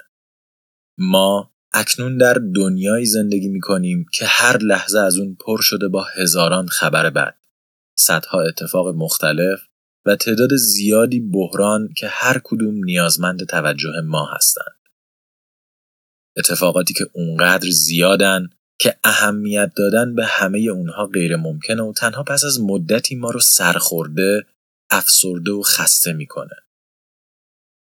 ما 0.97 1.51
اکنون 1.73 2.17
در 2.17 2.33
دنیایی 2.55 3.05
زندگی 3.05 3.47
می‌کنیم 3.47 4.05
که 4.13 4.25
هر 4.25 4.57
لحظه 4.57 4.99
از 4.99 5.17
اون 5.17 5.37
پر 5.39 5.61
شده 5.61 5.87
با 5.87 6.03
هزاران 6.03 6.67
خبر 6.67 7.09
بد. 7.09 7.37
صدها 7.97 8.41
اتفاق 8.41 8.87
مختلف 8.87 9.59
و 10.05 10.15
تعداد 10.15 10.55
زیادی 10.55 11.19
بحران 11.19 11.93
که 11.97 12.07
هر 12.07 12.41
کدوم 12.43 12.83
نیازمند 12.83 13.43
توجه 13.43 14.01
ما 14.05 14.29
هستند. 14.35 14.75
اتفاقاتی 16.37 16.93
که 16.93 17.05
اونقدر 17.13 17.69
زیادن 17.69 18.49
که 18.79 18.97
اهمیت 19.03 19.71
دادن 19.75 20.15
به 20.15 20.25
همه 20.25 20.59
اونها 20.59 21.05
غیر 21.05 21.35
ممکنه 21.35 21.83
و 21.83 21.93
تنها 21.93 22.23
پس 22.23 22.43
از 22.43 22.61
مدتی 22.61 23.15
ما 23.15 23.31
رو 23.31 23.39
سرخورده، 23.39 24.45
افسرده 24.89 25.51
و 25.51 25.61
خسته 25.61 26.13
می‌کنه. 26.13 26.55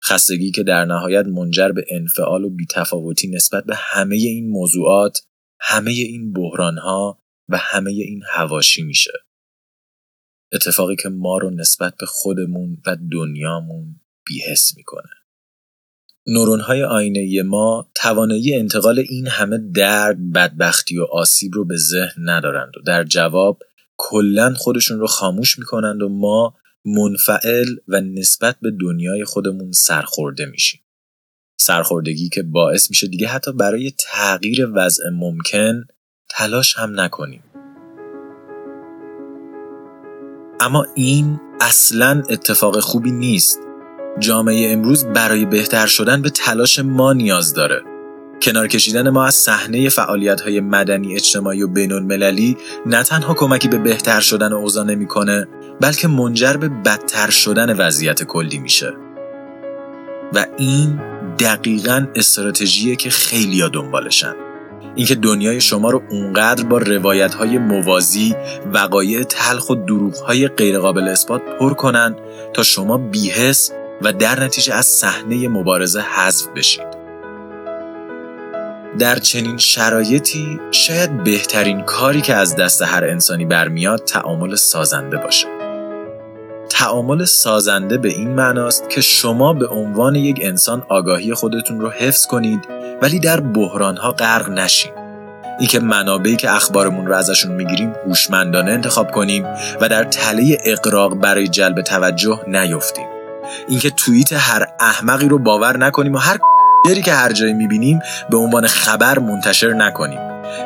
خستگی 0.03 0.51
که 0.51 0.63
در 0.63 0.85
نهایت 0.85 1.25
منجر 1.25 1.69
به 1.71 1.85
انفعال 1.91 2.43
و 2.43 2.49
بیتفاوتی 2.49 3.27
نسبت 3.27 3.63
به 3.63 3.75
همه 3.75 4.15
این 4.15 4.49
موضوعات، 4.49 5.21
همه 5.59 5.91
این 5.91 6.33
بحرانها 6.33 7.19
و 7.49 7.57
همه 7.57 7.91
این 7.91 8.23
هواشی 8.27 8.83
میشه. 8.83 9.11
اتفاقی 10.53 10.95
که 10.95 11.09
ما 11.09 11.37
رو 11.37 11.49
نسبت 11.49 11.97
به 11.99 12.05
خودمون 12.05 12.77
و 12.85 12.97
دنیامون 13.11 14.01
بیهس 14.25 14.77
می‌کنه. 14.77 15.09
نورون 16.27 16.59
های 16.59 16.83
آینه 16.83 17.43
ما 17.43 17.87
توانایی 17.95 18.55
انتقال 18.55 18.99
این 18.99 19.27
همه 19.27 19.57
درد، 19.57 20.31
بدبختی 20.33 20.99
و 20.99 21.03
آسیب 21.03 21.51
رو 21.55 21.65
به 21.65 21.77
ذهن 21.77 22.29
ندارند 22.29 22.73
و 22.77 22.81
در 22.85 23.03
جواب 23.03 23.59
کلا 23.97 24.53
خودشون 24.53 24.99
رو 24.99 25.07
خاموش 25.07 25.59
می‌کنند 25.59 26.01
و 26.01 26.09
ما 26.09 26.55
منفعل 26.85 27.75
و 27.87 28.01
نسبت 28.01 28.55
به 28.61 28.71
دنیای 28.81 29.25
خودمون 29.25 29.71
سرخورده 29.71 30.45
میشیم. 30.45 30.81
سرخوردگی 31.59 32.29
که 32.29 32.43
باعث 32.43 32.89
میشه 32.89 33.07
دیگه 33.07 33.27
حتی 33.27 33.51
برای 33.51 33.93
تغییر 33.99 34.69
وضع 34.73 35.09
ممکن 35.09 35.85
تلاش 36.29 36.77
هم 36.77 36.99
نکنیم. 36.99 37.43
اما 40.59 40.85
این 40.95 41.39
اصلا 41.61 42.23
اتفاق 42.29 42.79
خوبی 42.79 43.11
نیست. 43.11 43.66
جامعه 44.19 44.71
امروز 44.71 45.05
برای 45.05 45.45
بهتر 45.45 45.87
شدن 45.87 46.21
به 46.21 46.29
تلاش 46.29 46.79
ما 46.79 47.13
نیاز 47.13 47.53
داره. 47.53 47.81
کنار 48.41 48.67
کشیدن 48.67 49.09
ما 49.09 49.25
از 49.25 49.35
صحنه 49.35 49.89
فعالیت 49.89 50.41
های 50.41 50.59
مدنی 50.59 51.15
اجتماعی 51.15 51.61
و 51.61 51.67
بین 51.67 51.91
المللی 51.91 52.57
نه 52.85 53.03
تنها 53.03 53.33
کمکی 53.33 53.67
به 53.67 53.77
بهتر 53.77 54.19
شدن 54.19 54.53
اوضاع 54.53 54.85
نمی‌کنه 54.85 55.47
بلکه 55.81 56.07
منجر 56.07 56.53
به 56.53 56.69
بدتر 56.69 57.29
شدن 57.29 57.73
وضعیت 57.73 58.23
کلی 58.23 58.59
میشه 58.59 58.93
و 60.33 60.45
این 60.57 60.99
دقیقا 61.39 62.07
استراتژیه 62.15 62.95
که 62.95 63.09
خیلیا 63.09 63.67
دنبالشن 63.67 64.35
اینکه 64.95 65.15
دنیای 65.15 65.61
شما 65.61 65.89
رو 65.89 66.01
اونقدر 66.09 66.63
با 66.63 66.77
روایت 66.77 67.33
های 67.33 67.57
موازی 67.57 68.35
وقایع 68.73 69.23
تلخ 69.23 69.69
و 69.69 69.75
دروغ 69.75 70.15
های 70.15 70.47
غیرقابل 70.47 71.07
اثبات 71.07 71.41
پر 71.59 71.73
کنن 71.73 72.15
تا 72.53 72.63
شما 72.63 72.97
بیهس 72.97 73.71
و 74.01 74.13
در 74.13 74.43
نتیجه 74.43 74.73
از 74.73 74.85
صحنه 74.85 75.47
مبارزه 75.47 76.01
حذف 76.01 76.47
بشید. 76.47 76.97
در 78.99 79.19
چنین 79.19 79.57
شرایطی 79.57 80.59
شاید 80.71 81.23
بهترین 81.23 81.81
کاری 81.81 82.21
که 82.21 82.35
از 82.35 82.55
دست 82.55 82.81
هر 82.81 83.05
انسانی 83.05 83.45
برمیاد 83.45 84.03
تعامل 84.03 84.55
سازنده 84.55 85.17
باشه. 85.17 85.47
تعامل 86.69 87.25
سازنده 87.25 87.97
به 87.97 88.09
این 88.09 88.29
معناست 88.29 88.89
که 88.89 89.01
شما 89.01 89.53
به 89.53 89.67
عنوان 89.67 90.15
یک 90.15 90.39
انسان 90.41 90.83
آگاهی 90.89 91.33
خودتون 91.33 91.79
رو 91.79 91.89
حفظ 91.89 92.25
کنید 92.25 92.59
ولی 93.01 93.19
در 93.19 93.39
بحرانها 93.39 94.11
غرق 94.11 94.49
نشین. 94.49 94.91
اینکه 95.59 95.79
منابعی 95.79 96.35
که 96.35 96.51
اخبارمون 96.51 97.05
رو 97.05 97.15
ازشون 97.15 97.51
می‌گیریم 97.51 97.93
هوشمندانه 98.07 98.71
انتخاب 98.71 99.11
کنیم 99.11 99.45
و 99.81 99.89
در 99.89 100.03
تله 100.03 100.57
اقراق 100.65 101.15
برای 101.15 101.47
جلب 101.47 101.81
توجه 101.81 102.41
نیفتیم. 102.47 103.16
اینکه 103.67 103.89
توییت 103.89 104.33
هر 104.33 104.67
احمقی 104.79 105.27
رو 105.27 105.39
باور 105.39 105.77
نکنیم 105.77 106.15
و 106.15 106.17
هر 106.17 106.37
دری 106.85 107.01
که 107.01 107.13
هر 107.13 107.31
جایی 107.31 107.53
می‌بینیم 107.53 107.99
به 108.29 108.37
عنوان 108.37 108.67
خبر 108.67 109.19
منتشر 109.19 109.73
نکنیم. 109.73 110.19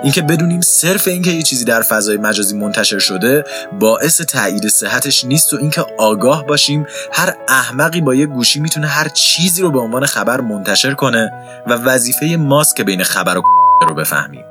اینکه 0.03 0.21
بدونیم 0.21 0.61
صرف 0.61 1.07
اینکه 1.07 1.31
یه 1.31 1.41
چیزی 1.41 1.65
در 1.65 1.81
فضای 1.81 2.17
مجازی 2.17 2.57
منتشر 2.57 2.99
شده 2.99 3.43
باعث 3.79 4.21
تایید 4.21 4.67
صحتش 4.67 5.25
نیست 5.25 5.53
و 5.53 5.57
اینکه 5.57 5.85
آگاه 5.97 6.45
باشیم 6.45 6.85
هر 7.13 7.33
احمقی 7.47 8.01
با 8.01 8.15
یه 8.15 8.25
گوشی 8.25 8.59
می‌تونه 8.59 8.87
هر 8.87 9.07
چیزی 9.07 9.61
رو 9.61 9.71
به 9.71 9.79
عنوان 9.79 10.05
خبر 10.05 10.41
منتشر 10.41 10.93
کنه 10.93 11.31
و 11.67 11.73
وظیفه 11.73 12.35
ماست 12.39 12.75
که 12.75 12.83
بین 12.83 13.03
خبر 13.03 13.37
و 13.37 13.43
رو 13.87 13.95
بفهمیم. 13.95 14.45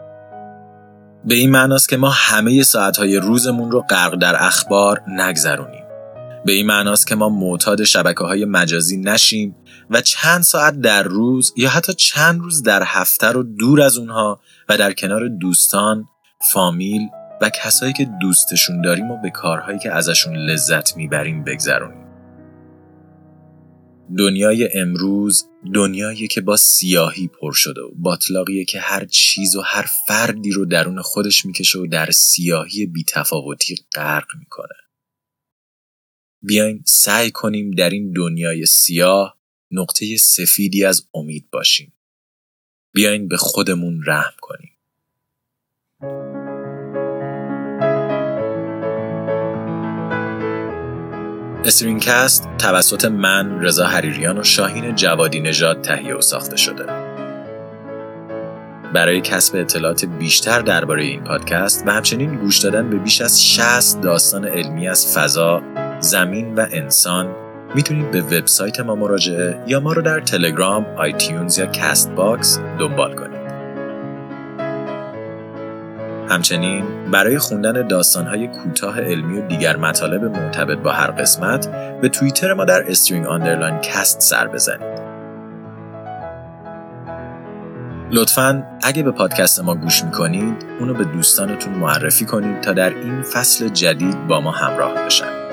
به 1.24 1.34
این 1.34 1.50
معناست 1.50 1.88
که 1.88 1.96
ما 1.96 2.10
همه 2.10 2.62
ساعتهای 2.62 3.16
روزمون 3.16 3.70
رو 3.70 3.80
غرق 3.80 4.14
در 4.14 4.44
اخبار 4.44 5.02
نگذرونیم. 5.08 5.79
به 6.44 6.52
این 6.52 6.66
معناست 6.66 7.06
که 7.06 7.14
ما 7.14 7.28
معتاد 7.28 7.84
شبکه 7.84 8.24
های 8.24 8.44
مجازی 8.44 8.96
نشیم 8.96 9.56
و 9.90 10.00
چند 10.00 10.42
ساعت 10.42 10.80
در 10.80 11.02
روز 11.02 11.52
یا 11.56 11.68
حتی 11.68 11.94
چند 11.94 12.40
روز 12.40 12.62
در 12.62 12.82
هفته 12.86 13.26
رو 13.26 13.42
دور 13.42 13.80
از 13.80 13.96
اونها 13.98 14.40
و 14.68 14.76
در 14.76 14.92
کنار 14.92 15.28
دوستان، 15.28 16.04
فامیل 16.52 17.08
و 17.40 17.50
کسایی 17.50 17.92
که 17.92 18.08
دوستشون 18.20 18.82
داریم 18.82 19.10
و 19.10 19.16
به 19.22 19.30
کارهایی 19.30 19.78
که 19.78 19.92
ازشون 19.92 20.36
لذت 20.36 20.96
می‌بریم 20.96 21.44
بگذرونیم. 21.44 22.06
دنیای 24.18 24.78
امروز 24.78 25.44
دنیایی 25.74 26.28
که 26.28 26.40
با 26.40 26.56
سیاهی 26.56 27.28
پر 27.28 27.52
شده 27.52 27.80
و 27.80 27.90
باطلاقیه 27.96 28.64
که 28.64 28.80
هر 28.80 29.04
چیز 29.04 29.56
و 29.56 29.60
هر 29.60 29.86
فردی 30.06 30.52
رو 30.52 30.64
درون 30.64 31.02
خودش 31.02 31.46
می‌کشه 31.46 31.78
و 31.78 31.86
در 31.86 32.10
سیاهی 32.10 32.86
بیتفاوتی 32.86 33.76
غرق 33.94 34.26
می‌کنه. 34.38 34.79
بیاین 36.42 36.82
سعی 36.86 37.30
کنیم 37.30 37.70
در 37.70 37.90
این 37.90 38.12
دنیای 38.12 38.66
سیاه 38.66 39.38
نقطه 39.70 40.16
سفیدی 40.16 40.84
از 40.84 41.08
امید 41.14 41.50
باشیم. 41.50 41.92
بیاین 42.92 43.28
به 43.28 43.36
خودمون 43.36 44.02
رحم 44.06 44.34
کنیم. 44.40 44.70
استرینکست 51.64 52.48
توسط 52.58 53.04
من 53.04 53.60
رضا 53.62 53.86
حریریان 53.86 54.38
و 54.38 54.42
شاهین 54.42 54.94
جوادی 54.94 55.40
نژاد 55.40 55.82
تهیه 55.82 56.14
و 56.14 56.20
ساخته 56.20 56.56
شده. 56.56 56.86
برای 58.94 59.20
کسب 59.20 59.56
اطلاعات 59.56 60.04
بیشتر 60.04 60.60
درباره 60.60 61.02
این 61.02 61.24
پادکست 61.24 61.86
و 61.86 61.90
همچنین 61.90 62.36
گوش 62.36 62.58
دادن 62.58 62.90
به 62.90 62.96
بیش 62.96 63.20
از 63.20 63.44
60 63.44 64.00
داستان 64.00 64.44
علمی 64.44 64.88
از 64.88 65.16
فضا، 65.16 65.62
زمین 66.00 66.54
و 66.54 66.66
انسان 66.72 67.28
می‌تونید 67.74 68.10
به 68.10 68.20
وبسایت 68.20 68.80
ما 68.80 68.94
مراجعه 68.94 69.64
یا 69.66 69.80
ما 69.80 69.92
رو 69.92 70.02
در 70.02 70.20
تلگرام، 70.20 70.86
iTunes 70.96 71.58
یا 71.58 71.66
Castbox 71.66 72.60
دنبال 72.78 73.14
کنید. 73.14 73.40
همچنین 76.28 76.84
برای 77.12 77.38
خوندن 77.38 77.86
داستانهای 77.86 78.48
کوتاه 78.48 79.00
علمی 79.00 79.38
و 79.38 79.46
دیگر 79.46 79.76
مطالب 79.76 80.24
مرتبط 80.24 80.78
با 80.78 80.92
هر 80.92 81.10
قسمت 81.10 81.68
به 82.00 82.08
توییتر 82.08 82.54
ما 82.54 82.64
در 82.64 82.90
string 82.90 83.26
underline 83.26 83.78
cast 83.78 84.20
سر 84.20 84.46
بزنید. 84.48 85.00
لطفا 88.10 88.64
اگه 88.82 89.02
به 89.02 89.10
پادکست 89.10 89.64
ما 89.64 89.74
گوش 89.74 90.04
می‌کنید 90.04 90.64
اونو 90.80 90.94
به 90.94 91.04
دوستانتون 91.04 91.72
معرفی 91.74 92.24
کنید 92.24 92.60
تا 92.60 92.72
در 92.72 92.90
این 92.90 93.22
فصل 93.22 93.68
جدید 93.68 94.26
با 94.26 94.40
ما 94.40 94.50
همراه 94.50 94.94
بشن. 94.94 95.49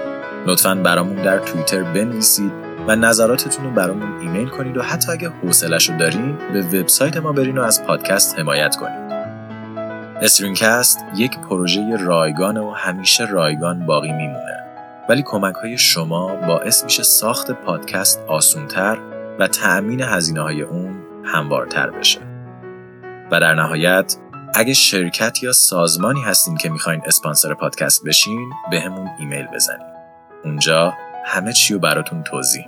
لطفا 0.47 0.75
برامون 0.75 1.15
در 1.15 1.39
توییتر 1.39 1.83
بنویسید 1.83 2.51
و 2.87 2.95
نظراتتون 2.95 3.65
رو 3.65 3.71
برامون 3.71 4.19
ایمیل 4.19 4.47
کنید 4.47 4.77
و 4.77 4.81
حتی 4.81 5.11
اگه 5.11 5.29
حوصلش 5.29 5.89
رو 5.89 5.97
دارین 5.97 6.37
به 6.53 6.61
وبسایت 6.61 7.17
ما 7.17 7.31
برین 7.31 7.57
و 7.57 7.61
از 7.61 7.83
پادکست 7.83 8.39
حمایت 8.39 8.75
کنید. 8.75 9.11
StringCast 10.21 10.99
یک 11.15 11.39
پروژه 11.39 11.97
رایگان 11.99 12.57
و 12.57 12.71
همیشه 12.71 13.25
رایگان 13.25 13.85
باقی 13.85 14.11
میمونه. 14.11 14.63
ولی 15.09 15.23
کمک 15.25 15.55
های 15.55 15.77
شما 15.77 16.35
باعث 16.35 16.83
میشه 16.83 17.03
ساخت 17.03 17.51
پادکست 17.51 18.23
آسونتر 18.27 18.97
و 19.39 19.47
تأمین 19.47 20.01
هزینه 20.01 20.41
های 20.41 20.61
اون 20.61 20.95
هموارتر 21.23 21.89
بشه. 21.89 22.19
و 23.31 23.39
در 23.39 23.53
نهایت 23.53 24.15
اگه 24.55 24.73
شرکت 24.73 25.43
یا 25.43 25.51
سازمانی 25.51 26.21
هستین 26.21 26.57
که 26.57 26.69
می‌خواین 26.69 27.01
اسپانسر 27.05 27.53
پادکست 27.53 28.03
بشین 28.03 28.49
بهمون 28.71 29.09
ایمیل 29.19 29.47
بزنید. 29.53 29.96
اونجا 30.47 30.93
همه 31.25 31.53
چی 31.53 31.73
رو 31.73 31.79
براتون 31.79 32.23
توضیح 32.23 32.65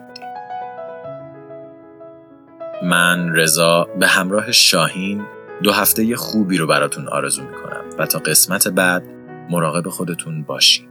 من 2.84 3.36
رضا 3.36 3.88
به 4.00 4.08
همراه 4.08 4.52
شاهین 4.52 5.26
دو 5.64 5.72
هفته 5.72 6.16
خوبی 6.16 6.58
رو 6.58 6.68
براتون 6.68 7.08
آرزو 7.08 7.44
می‌کنم 7.44 7.84
و 7.98 8.06
تا 8.06 8.20
قسمت 8.20 8.68
بعد 8.68 9.04
مراقب 9.50 9.90
خودتون 9.90 10.44
باشین. 10.44 10.89